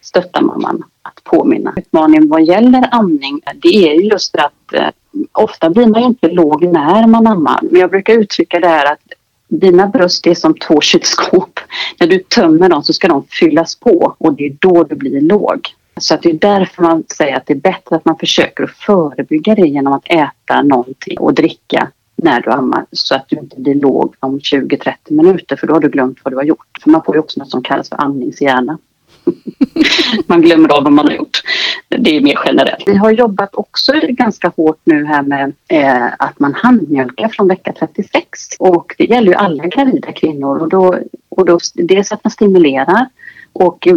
stötta 0.00 0.40
mamman 0.40 0.84
att 1.02 1.24
påminna. 1.24 1.74
Utmaningen 1.76 2.28
vad 2.28 2.42
gäller 2.42 2.88
amning 2.90 3.40
det 3.62 3.68
är 3.68 3.94
just 3.94 4.36
att 4.36 4.72
eh, 4.72 4.88
ofta 5.32 5.70
blir 5.70 5.86
man 5.86 6.00
ju 6.00 6.06
inte 6.06 6.28
låg 6.28 6.62
när 6.62 7.06
man 7.06 7.26
ammar. 7.26 7.58
Men 7.62 7.80
jag 7.80 7.90
brukar 7.90 8.12
uttrycka 8.12 8.60
det 8.60 8.68
här 8.68 8.92
att 8.92 9.00
dina 9.48 9.86
bröst 9.86 10.26
är 10.26 10.34
som 10.34 10.54
två 10.54 10.80
kylskåp. 10.80 11.60
När 12.00 12.06
du 12.06 12.18
tömmer 12.18 12.68
dem 12.68 12.82
så 12.82 12.92
ska 12.92 13.08
de 13.08 13.24
fyllas 13.24 13.76
på 13.76 14.14
och 14.18 14.32
det 14.32 14.46
är 14.46 14.56
då 14.60 14.84
du 14.84 14.94
blir 14.94 15.20
låg. 15.20 15.60
Så 16.00 16.14
att 16.14 16.22
det 16.22 16.30
är 16.30 16.38
därför 16.38 16.82
man 16.82 17.04
säger 17.16 17.36
att 17.36 17.46
det 17.46 17.52
är 17.52 17.58
bättre 17.58 17.96
att 17.96 18.04
man 18.04 18.18
försöker 18.18 18.64
att 18.64 18.70
förebygga 18.70 19.54
det 19.54 19.68
genom 19.68 19.92
att 19.92 20.04
äta 20.10 20.62
någonting 20.62 21.18
och 21.18 21.34
dricka 21.34 21.88
när 22.16 22.40
du 22.40 22.50
ammar 22.50 22.86
så 22.92 23.14
att 23.14 23.28
du 23.28 23.36
inte 23.36 23.60
blir 23.60 23.74
låg 23.74 24.14
om 24.20 24.38
20-30 24.38 24.94
minuter 25.08 25.56
för 25.56 25.66
då 25.66 25.74
har 25.74 25.80
du 25.80 25.88
glömt 25.88 26.18
vad 26.24 26.32
du 26.32 26.36
har 26.36 26.44
gjort. 26.44 26.78
För 26.82 26.90
man 26.90 27.02
får 27.04 27.14
ju 27.14 27.20
också 27.20 27.40
något 27.40 27.50
som 27.50 27.62
kallas 27.62 27.88
för 27.88 28.02
andningshjärna. 28.02 28.78
man 30.26 30.40
glömmer 30.40 30.72
av 30.72 30.84
vad 30.84 30.92
man 30.92 31.06
har 31.06 31.14
gjort. 31.14 31.42
Det 31.88 32.16
är 32.16 32.20
mer 32.20 32.38
generellt. 32.46 32.82
Vi 32.86 32.96
har 32.96 33.10
jobbat 33.10 33.54
också 33.54 33.92
ganska 34.08 34.52
hårt 34.56 34.80
nu 34.84 35.04
här 35.04 35.22
med 35.22 35.52
eh, 35.68 36.06
att 36.18 36.38
man 36.38 36.54
handmjölkar 36.54 37.28
från 37.28 37.48
vecka 37.48 37.72
36 37.78 38.48
och 38.58 38.94
det 38.98 39.04
gäller 39.04 39.28
ju 39.28 39.34
alla 39.34 39.66
gravida 39.66 40.12
kvinnor 40.12 40.58
och 40.58 40.68
då, 40.68 40.98
och 41.28 41.46
då 41.46 41.58
dels 41.74 42.12
att 42.12 42.24
man 42.24 42.30
stimulerar 42.30 43.06
och 43.52 43.88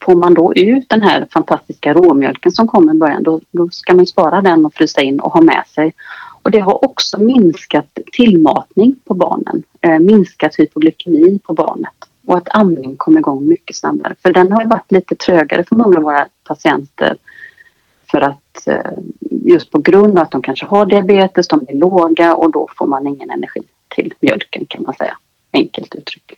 får 0.00 0.14
man 0.14 0.34
då 0.34 0.54
ut 0.54 0.88
den 0.88 1.02
här 1.02 1.26
fantastiska 1.30 1.94
råmjölken 1.94 2.52
som 2.52 2.68
kommer 2.68 2.94
i 2.94 2.98
början 2.98 3.22
då, 3.22 3.40
då 3.50 3.68
ska 3.70 3.94
man 3.94 4.06
spara 4.06 4.40
den 4.40 4.66
och 4.66 4.74
frysa 4.74 5.00
in 5.00 5.20
och 5.20 5.32
ha 5.32 5.40
med 5.40 5.62
sig. 5.74 5.94
Och 6.42 6.50
det 6.50 6.58
har 6.58 6.84
också 6.84 7.20
minskat 7.20 7.98
tillmatning 8.12 8.96
på 9.04 9.14
barnen, 9.14 9.62
eh, 9.80 9.98
minskat 9.98 10.58
hypoglykemi 10.58 11.38
på 11.38 11.54
barnet 11.54 11.94
och 12.26 12.36
att 12.36 12.48
amning 12.50 12.96
kommer 12.96 13.18
igång 13.18 13.48
mycket 13.48 13.76
snabbare. 13.76 14.14
För 14.22 14.32
den 14.32 14.52
har 14.52 14.64
varit 14.64 14.92
lite 14.92 15.14
trögare 15.14 15.64
för 15.64 15.76
många 15.76 15.96
av 15.96 16.02
våra 16.02 16.26
patienter 16.44 17.16
för 18.10 18.20
att 18.20 18.66
eh, 18.66 18.92
just 19.30 19.70
på 19.70 19.78
grund 19.78 20.18
av 20.18 20.22
att 20.24 20.30
de 20.30 20.42
kanske 20.42 20.66
har 20.66 20.86
diabetes, 20.86 21.48
de 21.48 21.66
är 21.68 21.74
låga 21.74 22.34
och 22.34 22.52
då 22.52 22.68
får 22.76 22.86
man 22.86 23.06
ingen 23.06 23.30
energi 23.30 23.62
till 23.88 24.14
mjölken 24.20 24.66
kan 24.66 24.82
man 24.82 24.94
säga, 24.94 25.16
enkelt 25.52 25.94
uttryckt. 25.94 26.32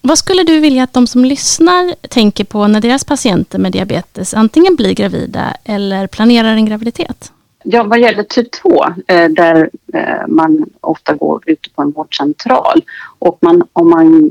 Vad 0.00 0.18
skulle 0.18 0.44
du 0.44 0.60
vilja 0.60 0.82
att 0.82 0.92
de 0.92 1.06
som 1.06 1.24
lyssnar 1.24 1.94
tänker 2.08 2.44
på 2.44 2.66
när 2.66 2.80
deras 2.80 3.04
patienter 3.04 3.58
med 3.58 3.72
diabetes 3.72 4.34
antingen 4.34 4.76
blir 4.76 4.94
gravida 4.94 5.56
eller 5.64 6.06
planerar 6.06 6.54
en 6.54 6.66
graviditet? 6.66 7.32
Ja, 7.64 7.82
vad 7.82 8.00
gäller 8.00 8.22
typ 8.22 8.52
2 8.52 8.84
eh, 9.06 9.28
där 9.28 9.70
eh, 9.94 10.26
man 10.28 10.66
ofta 10.80 11.14
går 11.14 11.42
ute 11.46 11.70
på 11.70 11.82
en 11.82 11.90
vårdcentral 11.90 12.82
och 13.18 13.38
man, 13.40 13.62
om 13.72 13.90
man, 13.90 14.30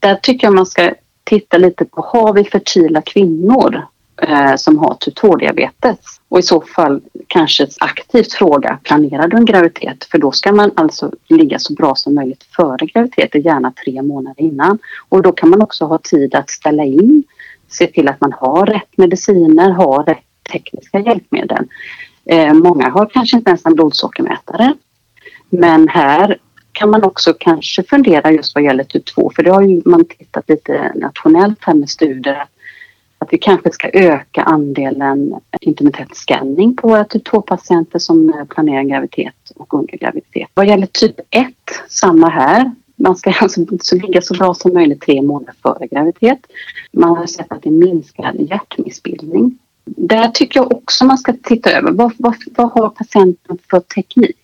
där 0.00 0.14
tycker 0.14 0.46
jag 0.46 0.54
man 0.54 0.66
ska 0.66 0.94
titta 1.24 1.58
lite 1.58 1.84
på 1.84 2.02
har 2.02 2.32
vi 2.32 2.44
fertila 2.44 3.02
kvinnor 3.02 3.86
eh, 4.22 4.56
som 4.56 4.78
har 4.78 4.94
typ 4.94 5.18
2-diabetes 5.18 5.98
och 6.28 6.38
i 6.38 6.42
så 6.42 6.60
fall 6.60 7.00
kanske 7.26 7.68
aktivt 7.80 8.32
fråga 8.32 8.78
planerar 8.82 9.28
du 9.28 9.36
en 9.36 9.44
graviditet? 9.44 10.04
För 10.04 10.18
då 10.18 10.32
ska 10.32 10.52
man 10.52 10.70
alltså 10.76 11.12
ligga 11.28 11.58
så 11.58 11.72
bra 11.72 11.94
som 11.94 12.14
möjligt 12.14 12.44
före 12.56 12.86
graviditeten, 12.86 13.40
gärna 13.40 13.72
tre 13.84 14.02
månader 14.02 14.42
innan. 14.42 14.78
Och 15.08 15.22
då 15.22 15.32
kan 15.32 15.48
man 15.48 15.62
också 15.62 15.84
ha 15.84 15.98
tid 15.98 16.34
att 16.34 16.50
ställa 16.50 16.84
in, 16.84 17.24
se 17.68 17.86
till 17.86 18.08
att 18.08 18.20
man 18.20 18.32
har 18.32 18.66
rätt 18.66 18.96
mediciner, 18.96 19.70
har 19.70 20.04
rätt 20.04 20.24
tekniska 20.52 20.98
hjälpmedel. 20.98 21.66
Eh, 22.24 22.52
många 22.52 22.88
har 22.88 23.06
kanske 23.06 23.36
inte 23.36 23.50
ens 23.50 23.66
en 23.66 23.74
blodsockermätare. 23.74 24.74
Men 25.50 25.88
här 25.88 26.38
kan 26.72 26.90
man 26.90 27.04
också 27.04 27.34
kanske 27.40 27.82
fundera 27.82 28.32
just 28.32 28.54
vad 28.54 28.64
gäller 28.64 28.84
typ 28.84 29.04
2 29.04 29.32
för 29.36 29.42
det 29.42 29.50
har 29.50 29.62
ju 29.62 29.82
man 29.84 30.04
tittat 30.04 30.48
lite 30.48 30.92
nationellt 30.94 31.58
här 31.60 31.74
med 31.74 31.90
studier 31.90 32.46
att 33.20 33.32
vi 33.32 33.38
kanske 33.38 33.70
ska 33.70 33.90
öka 33.92 34.42
andelen 34.42 35.34
intermittent 35.60 36.16
scanning 36.16 36.76
på 36.76 36.88
våra 36.88 37.04
typ 37.04 37.28
2-patienter 37.28 37.98
som 37.98 38.46
planerar 38.50 38.82
graviditet 38.82 39.34
och 39.56 39.74
under 39.74 39.98
graviditet. 39.98 40.48
Vad 40.54 40.66
gäller 40.66 40.86
typ 40.86 41.20
1, 41.30 41.54
samma 41.88 42.28
här. 42.28 42.70
Man 42.96 43.16
ska 43.16 43.32
alltså 43.40 43.66
så 43.80 43.96
ligga 43.96 44.22
så 44.22 44.34
bra 44.34 44.54
som 44.54 44.74
möjligt 44.74 45.00
tre 45.00 45.22
månader 45.22 45.54
före 45.62 45.86
graviditet. 45.86 46.38
Man 46.92 47.16
har 47.16 47.26
sett 47.26 47.52
att 47.52 47.62
det 47.62 47.70
minskar 47.70 48.32
hjärtmissbildning. 48.38 49.58
Där 49.84 50.28
tycker 50.28 50.60
jag 50.60 50.72
också 50.72 51.04
man 51.04 51.18
ska 51.18 51.34
titta 51.42 51.70
över 51.70 51.90
vad, 51.90 52.12
vad, 52.18 52.34
vad 52.56 52.70
har 52.70 52.88
patienten 52.88 53.58
för 53.70 53.80
teknik? 53.80 54.36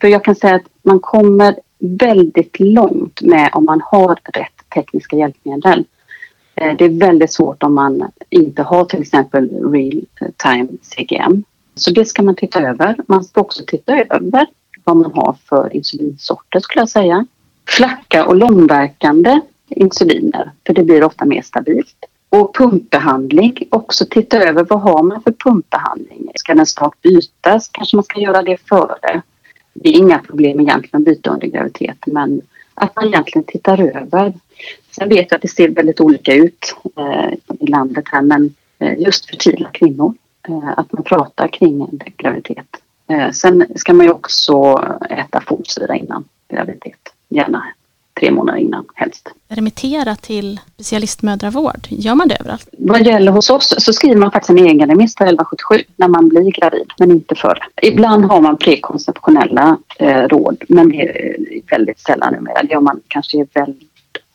För 0.00 0.08
jag 0.08 0.24
kan 0.24 0.34
säga 0.34 0.54
att 0.54 0.68
man 0.82 1.00
kommer 1.00 1.56
väldigt 1.78 2.60
långt 2.60 3.22
med 3.22 3.50
om 3.52 3.64
man 3.64 3.80
har 3.84 4.18
rätt 4.24 4.70
tekniska 4.74 5.16
hjälpmedel. 5.16 5.84
Eh, 6.54 6.76
det 6.76 6.84
är 6.84 7.00
väldigt 7.00 7.32
svårt 7.32 7.62
om 7.62 7.74
man 7.74 8.10
inte 8.30 8.62
har 8.62 8.84
till 8.84 9.00
exempel 9.00 9.72
real 9.72 10.04
time 10.36 10.68
CGM. 10.82 11.44
Så 11.74 11.90
det 11.90 12.04
ska 12.04 12.22
man 12.22 12.34
titta 12.34 12.60
över. 12.60 12.96
Man 13.06 13.24
ska 13.24 13.40
också 13.40 13.62
titta 13.66 13.98
över 13.98 14.46
vad 14.84 14.96
man 14.96 15.12
har 15.14 15.36
för 15.48 15.76
insulinsorter 15.76 16.60
skulle 16.60 16.82
jag 16.82 16.88
säga. 16.88 17.26
Flacka 17.68 18.26
och 18.26 18.36
långverkande 18.36 19.40
insuliner, 19.68 20.50
för 20.66 20.74
det 20.74 20.84
blir 20.84 21.04
ofta 21.04 21.24
mer 21.24 21.42
stabilt. 21.42 22.04
Och 22.28 22.54
pumpbehandling, 22.54 23.68
också 23.70 24.06
titta 24.10 24.42
över 24.42 24.64
vad 24.64 24.80
har 24.80 25.02
man 25.02 25.22
för 25.22 25.32
pumpbehandling. 25.32 26.30
Ska 26.34 26.54
den 26.54 26.66
snart 26.66 27.02
bytas? 27.02 27.68
Kanske 27.68 27.96
man 27.96 28.04
ska 28.04 28.20
göra 28.20 28.42
det 28.42 28.56
före. 28.68 29.22
Det 29.72 29.88
är 29.88 29.98
inga 29.98 30.18
problem 30.18 30.60
egentligen 30.60 31.02
att 31.02 31.04
byta 31.04 31.30
under 31.30 31.46
graviditeten 31.46 32.14
men 32.14 32.40
att 32.74 32.96
man 32.96 33.08
egentligen 33.08 33.44
tittar 33.44 33.80
över 33.80 34.32
Sen 34.90 35.08
vet 35.08 35.26
jag 35.30 35.36
att 35.36 35.42
det 35.42 35.48
ser 35.48 35.68
väldigt 35.68 36.00
olika 36.00 36.34
ut 36.34 36.76
eh, 36.96 37.32
i 37.60 37.66
landet 37.66 38.04
här 38.06 38.22
men 38.22 38.54
eh, 38.78 38.98
just 38.98 39.30
fertila 39.30 39.70
kvinnor, 39.72 40.14
eh, 40.48 40.68
att 40.76 40.92
man 40.92 41.02
pratar 41.02 41.48
kring 41.48 42.00
graviditet. 42.16 42.66
Eh, 43.08 43.30
sen 43.30 43.66
ska 43.76 43.92
man 43.92 44.06
ju 44.06 44.12
också 44.12 44.84
äta 45.10 45.40
folsyra 45.40 45.96
innan 45.96 46.24
graviditet, 46.48 47.14
gärna 47.28 47.64
tre 48.20 48.30
månader 48.30 48.58
innan 48.58 48.84
helst. 48.94 49.28
Remittera 49.48 50.16
till 50.16 50.60
specialistmödravård, 50.74 51.86
gör 51.88 52.14
man 52.14 52.28
det 52.28 52.36
överallt? 52.40 52.68
Vad 52.78 53.06
gäller 53.06 53.32
hos 53.32 53.50
oss 53.50 53.74
så 53.78 53.92
skriver 53.92 54.16
man 54.16 54.30
faktiskt 54.30 54.50
en 54.50 54.66
egen 54.66 54.88
remiss 54.88 55.14
på 55.14 55.24
1177 55.24 55.92
när 55.96 56.08
man 56.08 56.28
blir 56.28 56.50
gravid, 56.50 56.92
men 56.98 57.10
inte 57.10 57.34
före. 57.34 57.58
Ibland 57.82 58.24
har 58.24 58.40
man 58.40 58.56
prekonceptionella 58.56 59.78
eh, 59.98 60.22
råd, 60.22 60.64
men 60.68 60.88
det 60.88 61.02
är 61.02 61.36
väldigt 61.70 62.00
sällan 62.00 62.34
numera. 62.34 62.62
Det 62.62 62.72
gör 62.72 62.80
man 62.80 63.00
kanske 63.08 63.40
är 63.40 63.46
väldigt 63.54 63.88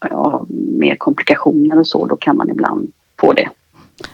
ja, 0.10 0.46
mer 0.80 0.96
komplikationer 0.96 1.80
och 1.80 1.88
så, 1.88 2.06
då 2.06 2.16
kan 2.16 2.38
man 2.38 2.50
ibland 2.50 2.92
få 3.20 3.34
det. 3.34 3.50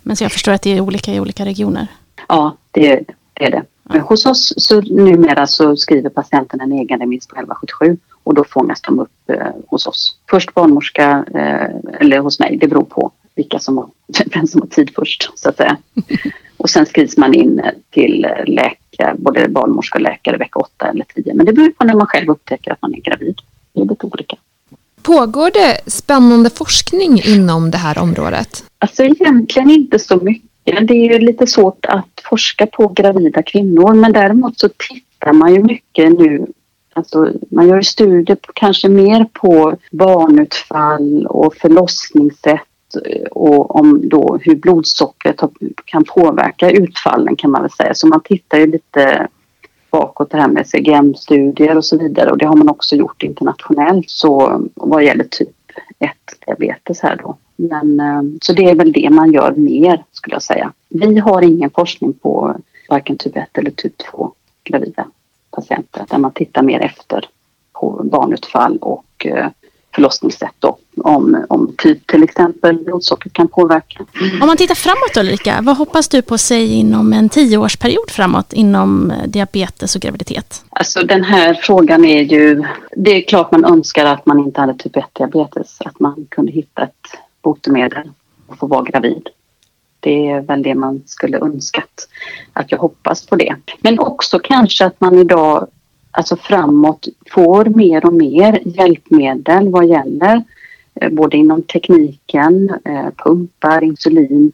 Men 0.04 0.16
så 0.16 0.24
jag 0.24 0.32
förstår 0.32 0.52
att 0.52 0.62
det 0.62 0.78
är 0.78 0.82
olika 0.82 1.14
i 1.14 1.20
olika 1.20 1.46
regioner? 1.46 1.88
Ja, 2.28 2.58
det, 2.72 3.04
det 3.34 3.46
är 3.46 3.52
det. 3.52 3.64
Men 3.84 4.02
hos 4.02 4.26
oss 4.26 4.54
så 4.58 4.82
numera 4.82 5.48
så 5.48 5.76
skriver 5.76 6.10
patienten 6.10 6.62
en 6.62 6.72
egen 6.72 7.00
remiss 7.00 7.28
på 7.28 7.36
1177 7.36 7.98
och 8.32 8.36
då 8.36 8.44
fångas 8.44 8.82
de 8.82 9.00
upp 9.00 9.30
eh, 9.30 9.48
hos 9.68 9.88
oss. 9.88 10.18
Först 10.30 10.54
barnmorska 10.54 11.26
eh, 11.36 12.00
eller 12.00 12.20
hos 12.20 12.40
mig, 12.40 12.58
det 12.58 12.68
beror 12.68 12.84
på 12.84 13.12
vilka 13.36 13.60
som 13.60 13.78
har, 13.78 13.90
vem 14.34 14.48
som 14.48 14.62
har 14.62 14.68
tid 14.68 14.92
först 14.96 15.30
så 15.36 15.50
att 15.50 15.58
säga. 15.58 15.78
Och 16.58 16.70
sen 16.70 16.86
skrivs 16.86 17.18
man 17.18 17.34
in 17.34 17.62
till 17.90 18.28
läkare, 18.46 19.16
både 19.18 19.48
barnmorska 19.48 19.98
och 19.98 20.02
läkare 20.02 20.38
vecka 20.38 20.60
8 20.60 20.88
eller 20.88 21.06
10. 21.16 21.34
Men 21.34 21.46
det 21.46 21.54
beror 21.54 21.70
på 21.70 21.84
när 21.84 21.94
man 21.94 22.08
själv 22.08 22.30
upptäcker 22.30 22.72
att 22.72 22.82
man 22.82 22.94
är 22.94 23.00
gravid. 23.00 23.36
Det 23.74 23.82
är 23.82 23.86
lite 23.86 24.06
olika. 24.06 24.38
Pågår 25.02 25.52
det 25.54 25.92
spännande 25.92 26.50
forskning 26.50 27.22
inom 27.26 27.72
det 27.72 27.78
här 27.78 27.98
området? 27.98 28.64
Alltså 28.80 29.04
egentligen 29.04 29.70
inte 29.70 30.00
så 30.00 30.16
mycket. 30.16 30.88
Det 30.88 30.94
är 30.94 31.14
ju 31.14 31.20
lite 31.20 31.48
svårt 31.48 31.86
att 31.86 32.22
forska 32.30 32.68
på 32.68 32.88
gravida 32.88 33.44
kvinnor 33.44 33.94
men 33.94 34.14
däremot 34.14 34.60
så 34.60 34.70
tittar 34.70 35.34
man 35.34 35.54
ju 35.54 35.64
mycket 35.64 36.20
nu 36.20 36.48
Alltså, 37.02 37.34
man 37.50 37.68
gör 37.68 37.82
studier 37.82 38.36
på, 38.36 38.52
kanske 38.54 38.90
mer 38.90 39.26
på 39.34 39.78
barnutfall 39.92 41.26
och 41.26 41.56
förlossningssätt 41.56 42.62
eh, 43.06 43.28
och 43.32 43.76
om 43.76 44.10
då 44.10 44.40
hur 44.42 44.56
blodsockret 44.56 45.40
kan 45.86 46.04
påverka 46.04 46.72
utfallen 46.72 47.36
kan 47.36 47.52
man 47.52 47.62
väl 47.62 47.72
säga. 47.72 47.94
Så 47.94 48.08
man 48.08 48.22
tittar 48.24 48.58
ju 48.58 48.68
lite 48.68 49.28
bakåt 49.92 50.30
det 50.30 50.38
här 50.38 50.48
med 50.48 50.68
CGM-studier 50.68 51.78
och 51.78 51.86
så 51.86 51.98
vidare 51.98 52.32
och 52.32 52.38
det 52.38 52.46
har 52.46 52.56
man 52.56 52.70
också 52.70 52.96
gjort 52.96 53.24
internationellt 53.24 54.10
så 54.10 54.62
vad 54.76 55.04
gäller 55.04 55.24
typ 55.24 55.56
1-diabetes 56.00 57.02
här 57.02 57.20
då. 57.24 57.38
Men, 57.56 58.00
eh, 58.00 58.22
så 58.42 58.54
det 58.54 58.70
är 58.70 58.76
väl 58.76 58.92
det 58.92 59.10
man 59.10 59.32
gör 59.32 59.52
mer 59.52 60.04
skulle 60.12 60.36
jag 60.36 60.44
säga. 60.44 60.74
Vi 60.90 61.20
har 61.20 61.42
ingen 61.42 61.70
forskning 61.70 62.14
på 62.14 62.56
varken 62.90 63.18
typ 63.18 63.38
1 63.38 63.58
eller 63.58 63.72
typ 63.72 63.98
2 63.98 64.32
gravida 64.64 65.08
patienter 65.52 66.06
där 66.10 66.18
man 66.18 66.32
tittar 66.32 66.62
mer 66.62 66.80
efter 66.80 67.26
på 67.74 68.02
barnutfall 68.04 68.78
och 68.78 69.26
eh, 69.26 69.48
förlossningssätt 69.96 70.56
då, 70.60 70.78
om, 71.04 71.46
om 71.50 71.74
typ 71.78 72.08
till 72.08 72.24
exempel 72.24 72.84
blodsockret 72.84 73.34
kan 73.34 73.48
påverka. 73.48 74.06
Om 74.42 74.48
man 74.48 74.58
tittar 74.58 74.76
framåt 74.76 75.18
Ulrika, 75.18 75.60
vad 75.62 75.78
hoppas 75.78 76.10
du 76.10 76.22
på 76.22 76.38
sig 76.38 76.74
inom 76.74 77.14
en 77.14 77.30
tioårsperiod 77.30 78.10
framåt 78.10 78.54
inom 78.54 79.12
eh, 79.12 79.28
diabetes 79.28 79.96
och 79.96 80.02
graviditet? 80.02 80.64
Alltså 80.70 81.00
den 81.06 81.24
här 81.24 81.54
frågan 81.54 82.06
är 82.06 82.22
ju, 82.22 82.64
det 82.92 83.12
är 83.12 83.22
klart 83.22 83.52
man 83.52 83.66
önskar 83.66 84.06
att 84.06 84.26
man 84.26 84.40
inte 84.40 84.62
hade 84.62 84.74
typ 84.74 84.98
1 84.98 85.06
diabetes, 85.14 85.82
att 85.86 86.00
man 86.00 86.28
kunde 86.30 86.52
hitta 86.52 86.84
ett 86.84 87.08
botemedel 87.42 88.12
och 88.48 88.58
få 88.58 88.68
vara 88.68 88.84
gravid. 88.84 89.30
Det 90.04 90.30
är 90.30 90.42
väl 90.42 90.64
det 90.64 90.76
man 90.76 91.02
skulle 91.06 91.40
önskat, 91.40 92.08
att 92.54 92.72
jag 92.72 92.78
hoppas 92.78 93.26
på 93.26 93.36
det. 93.36 93.56
Men 93.82 94.00
också 94.00 94.40
kanske 94.40 94.86
att 94.86 95.02
man 95.02 95.20
idag, 95.20 95.68
alltså 96.12 96.36
framåt, 96.36 97.08
får 97.32 97.66
mer 97.66 98.06
och 98.06 98.14
mer 98.14 98.60
hjälpmedel 98.66 99.70
vad 99.70 99.88
gäller 99.88 100.44
eh, 100.96 101.10
både 101.10 101.38
inom 101.38 101.62
tekniken, 101.62 102.70
eh, 102.86 103.10
pumpar, 103.18 103.84
insulin, 103.84 104.52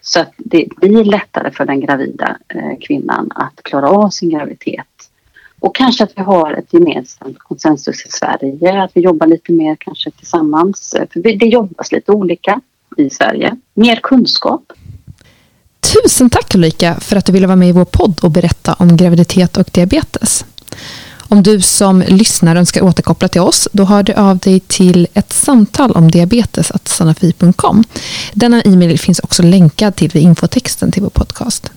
så 0.00 0.20
att 0.20 0.32
det 0.36 0.68
blir 0.76 1.04
lättare 1.04 1.50
för 1.50 1.64
den 1.64 1.80
gravida 1.80 2.36
eh, 2.48 2.78
kvinnan 2.80 3.30
att 3.34 3.62
klara 3.62 3.88
av 3.88 4.08
sin 4.08 4.30
graviditet. 4.30 4.86
Och 5.60 5.74
kanske 5.74 6.04
att 6.04 6.12
vi 6.16 6.22
har 6.22 6.52
ett 6.52 6.72
gemensamt 6.72 7.38
konsensus 7.38 8.06
i 8.06 8.08
Sverige, 8.08 8.82
att 8.82 8.90
vi 8.94 9.00
jobbar 9.00 9.26
lite 9.26 9.52
mer 9.52 9.76
kanske 9.80 10.10
tillsammans. 10.10 10.94
För 11.12 11.20
det 11.20 11.46
jobbas 11.46 11.92
lite 11.92 12.12
olika 12.12 12.60
i 12.96 13.10
Sverige. 13.10 13.56
Mer 13.74 13.96
kunskap. 13.96 14.72
Tusen 16.02 16.30
tack 16.30 16.54
Ulrika 16.54 16.96
för 17.00 17.16
att 17.16 17.24
du 17.24 17.32
ville 17.32 17.46
vara 17.46 17.56
med 17.56 17.68
i 17.68 17.72
vår 17.72 17.84
podd 17.84 18.20
och 18.22 18.30
berätta 18.30 18.72
om 18.74 18.96
graviditet 18.96 19.56
och 19.56 19.68
diabetes. 19.72 20.44
Om 21.18 21.42
du 21.42 21.60
som 21.60 22.02
lyssnar 22.08 22.56
önskar 22.56 22.82
återkoppla 22.82 23.28
till 23.28 23.40
oss, 23.40 23.68
då 23.72 23.84
hör 23.84 24.02
du 24.02 24.12
av 24.12 24.38
dig 24.38 24.60
till 24.60 25.06
ett 25.14 25.32
samtal 25.32 25.92
om 25.92 26.10
diabetes 26.10 26.72
sanofi.com. 26.84 27.84
Denna 28.32 28.62
e-mail 28.62 28.98
finns 28.98 29.18
också 29.18 29.42
länkad 29.42 29.96
till 29.96 30.10
vid 30.10 30.22
infotexten 30.22 30.92
till 30.92 31.02
vår 31.02 31.10
podcast. 31.10 31.70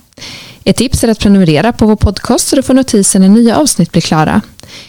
Ett 0.64 0.76
tips 0.76 1.04
är 1.04 1.08
att 1.08 1.18
prenumerera 1.18 1.72
på 1.72 1.86
vår 1.86 1.96
podcast 1.96 2.48
så 2.48 2.56
du 2.56 2.62
får 2.62 2.74
notiser 2.74 3.20
när 3.20 3.28
nya 3.28 3.56
avsnitt 3.56 3.92
blir 3.92 4.02
klara. 4.02 4.40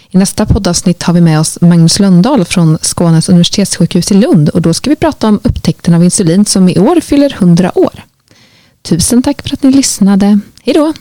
I 0.09 0.17
nästa 0.17 0.45
poddavsnitt 0.45 1.03
har 1.03 1.13
vi 1.13 1.21
med 1.21 1.39
oss 1.39 1.61
Magnus 1.61 1.99
Lundahl 1.99 2.45
från 2.45 2.77
Skånes 2.81 3.29
universitetssjukhus 3.29 4.11
i 4.11 4.13
Lund 4.13 4.49
och 4.49 4.61
då 4.61 4.73
ska 4.73 4.89
vi 4.89 4.95
prata 4.95 5.27
om 5.27 5.39
upptäckten 5.43 5.93
av 5.93 6.03
insulin 6.03 6.45
som 6.45 6.69
i 6.69 6.79
år 6.79 7.01
fyller 7.01 7.33
100 7.33 7.77
år. 7.77 8.03
Tusen 8.85 9.21
tack 9.21 9.41
för 9.41 9.53
att 9.53 9.63
ni 9.63 9.71
lyssnade. 9.71 10.39
Hej 10.63 10.73
då! 10.73 10.93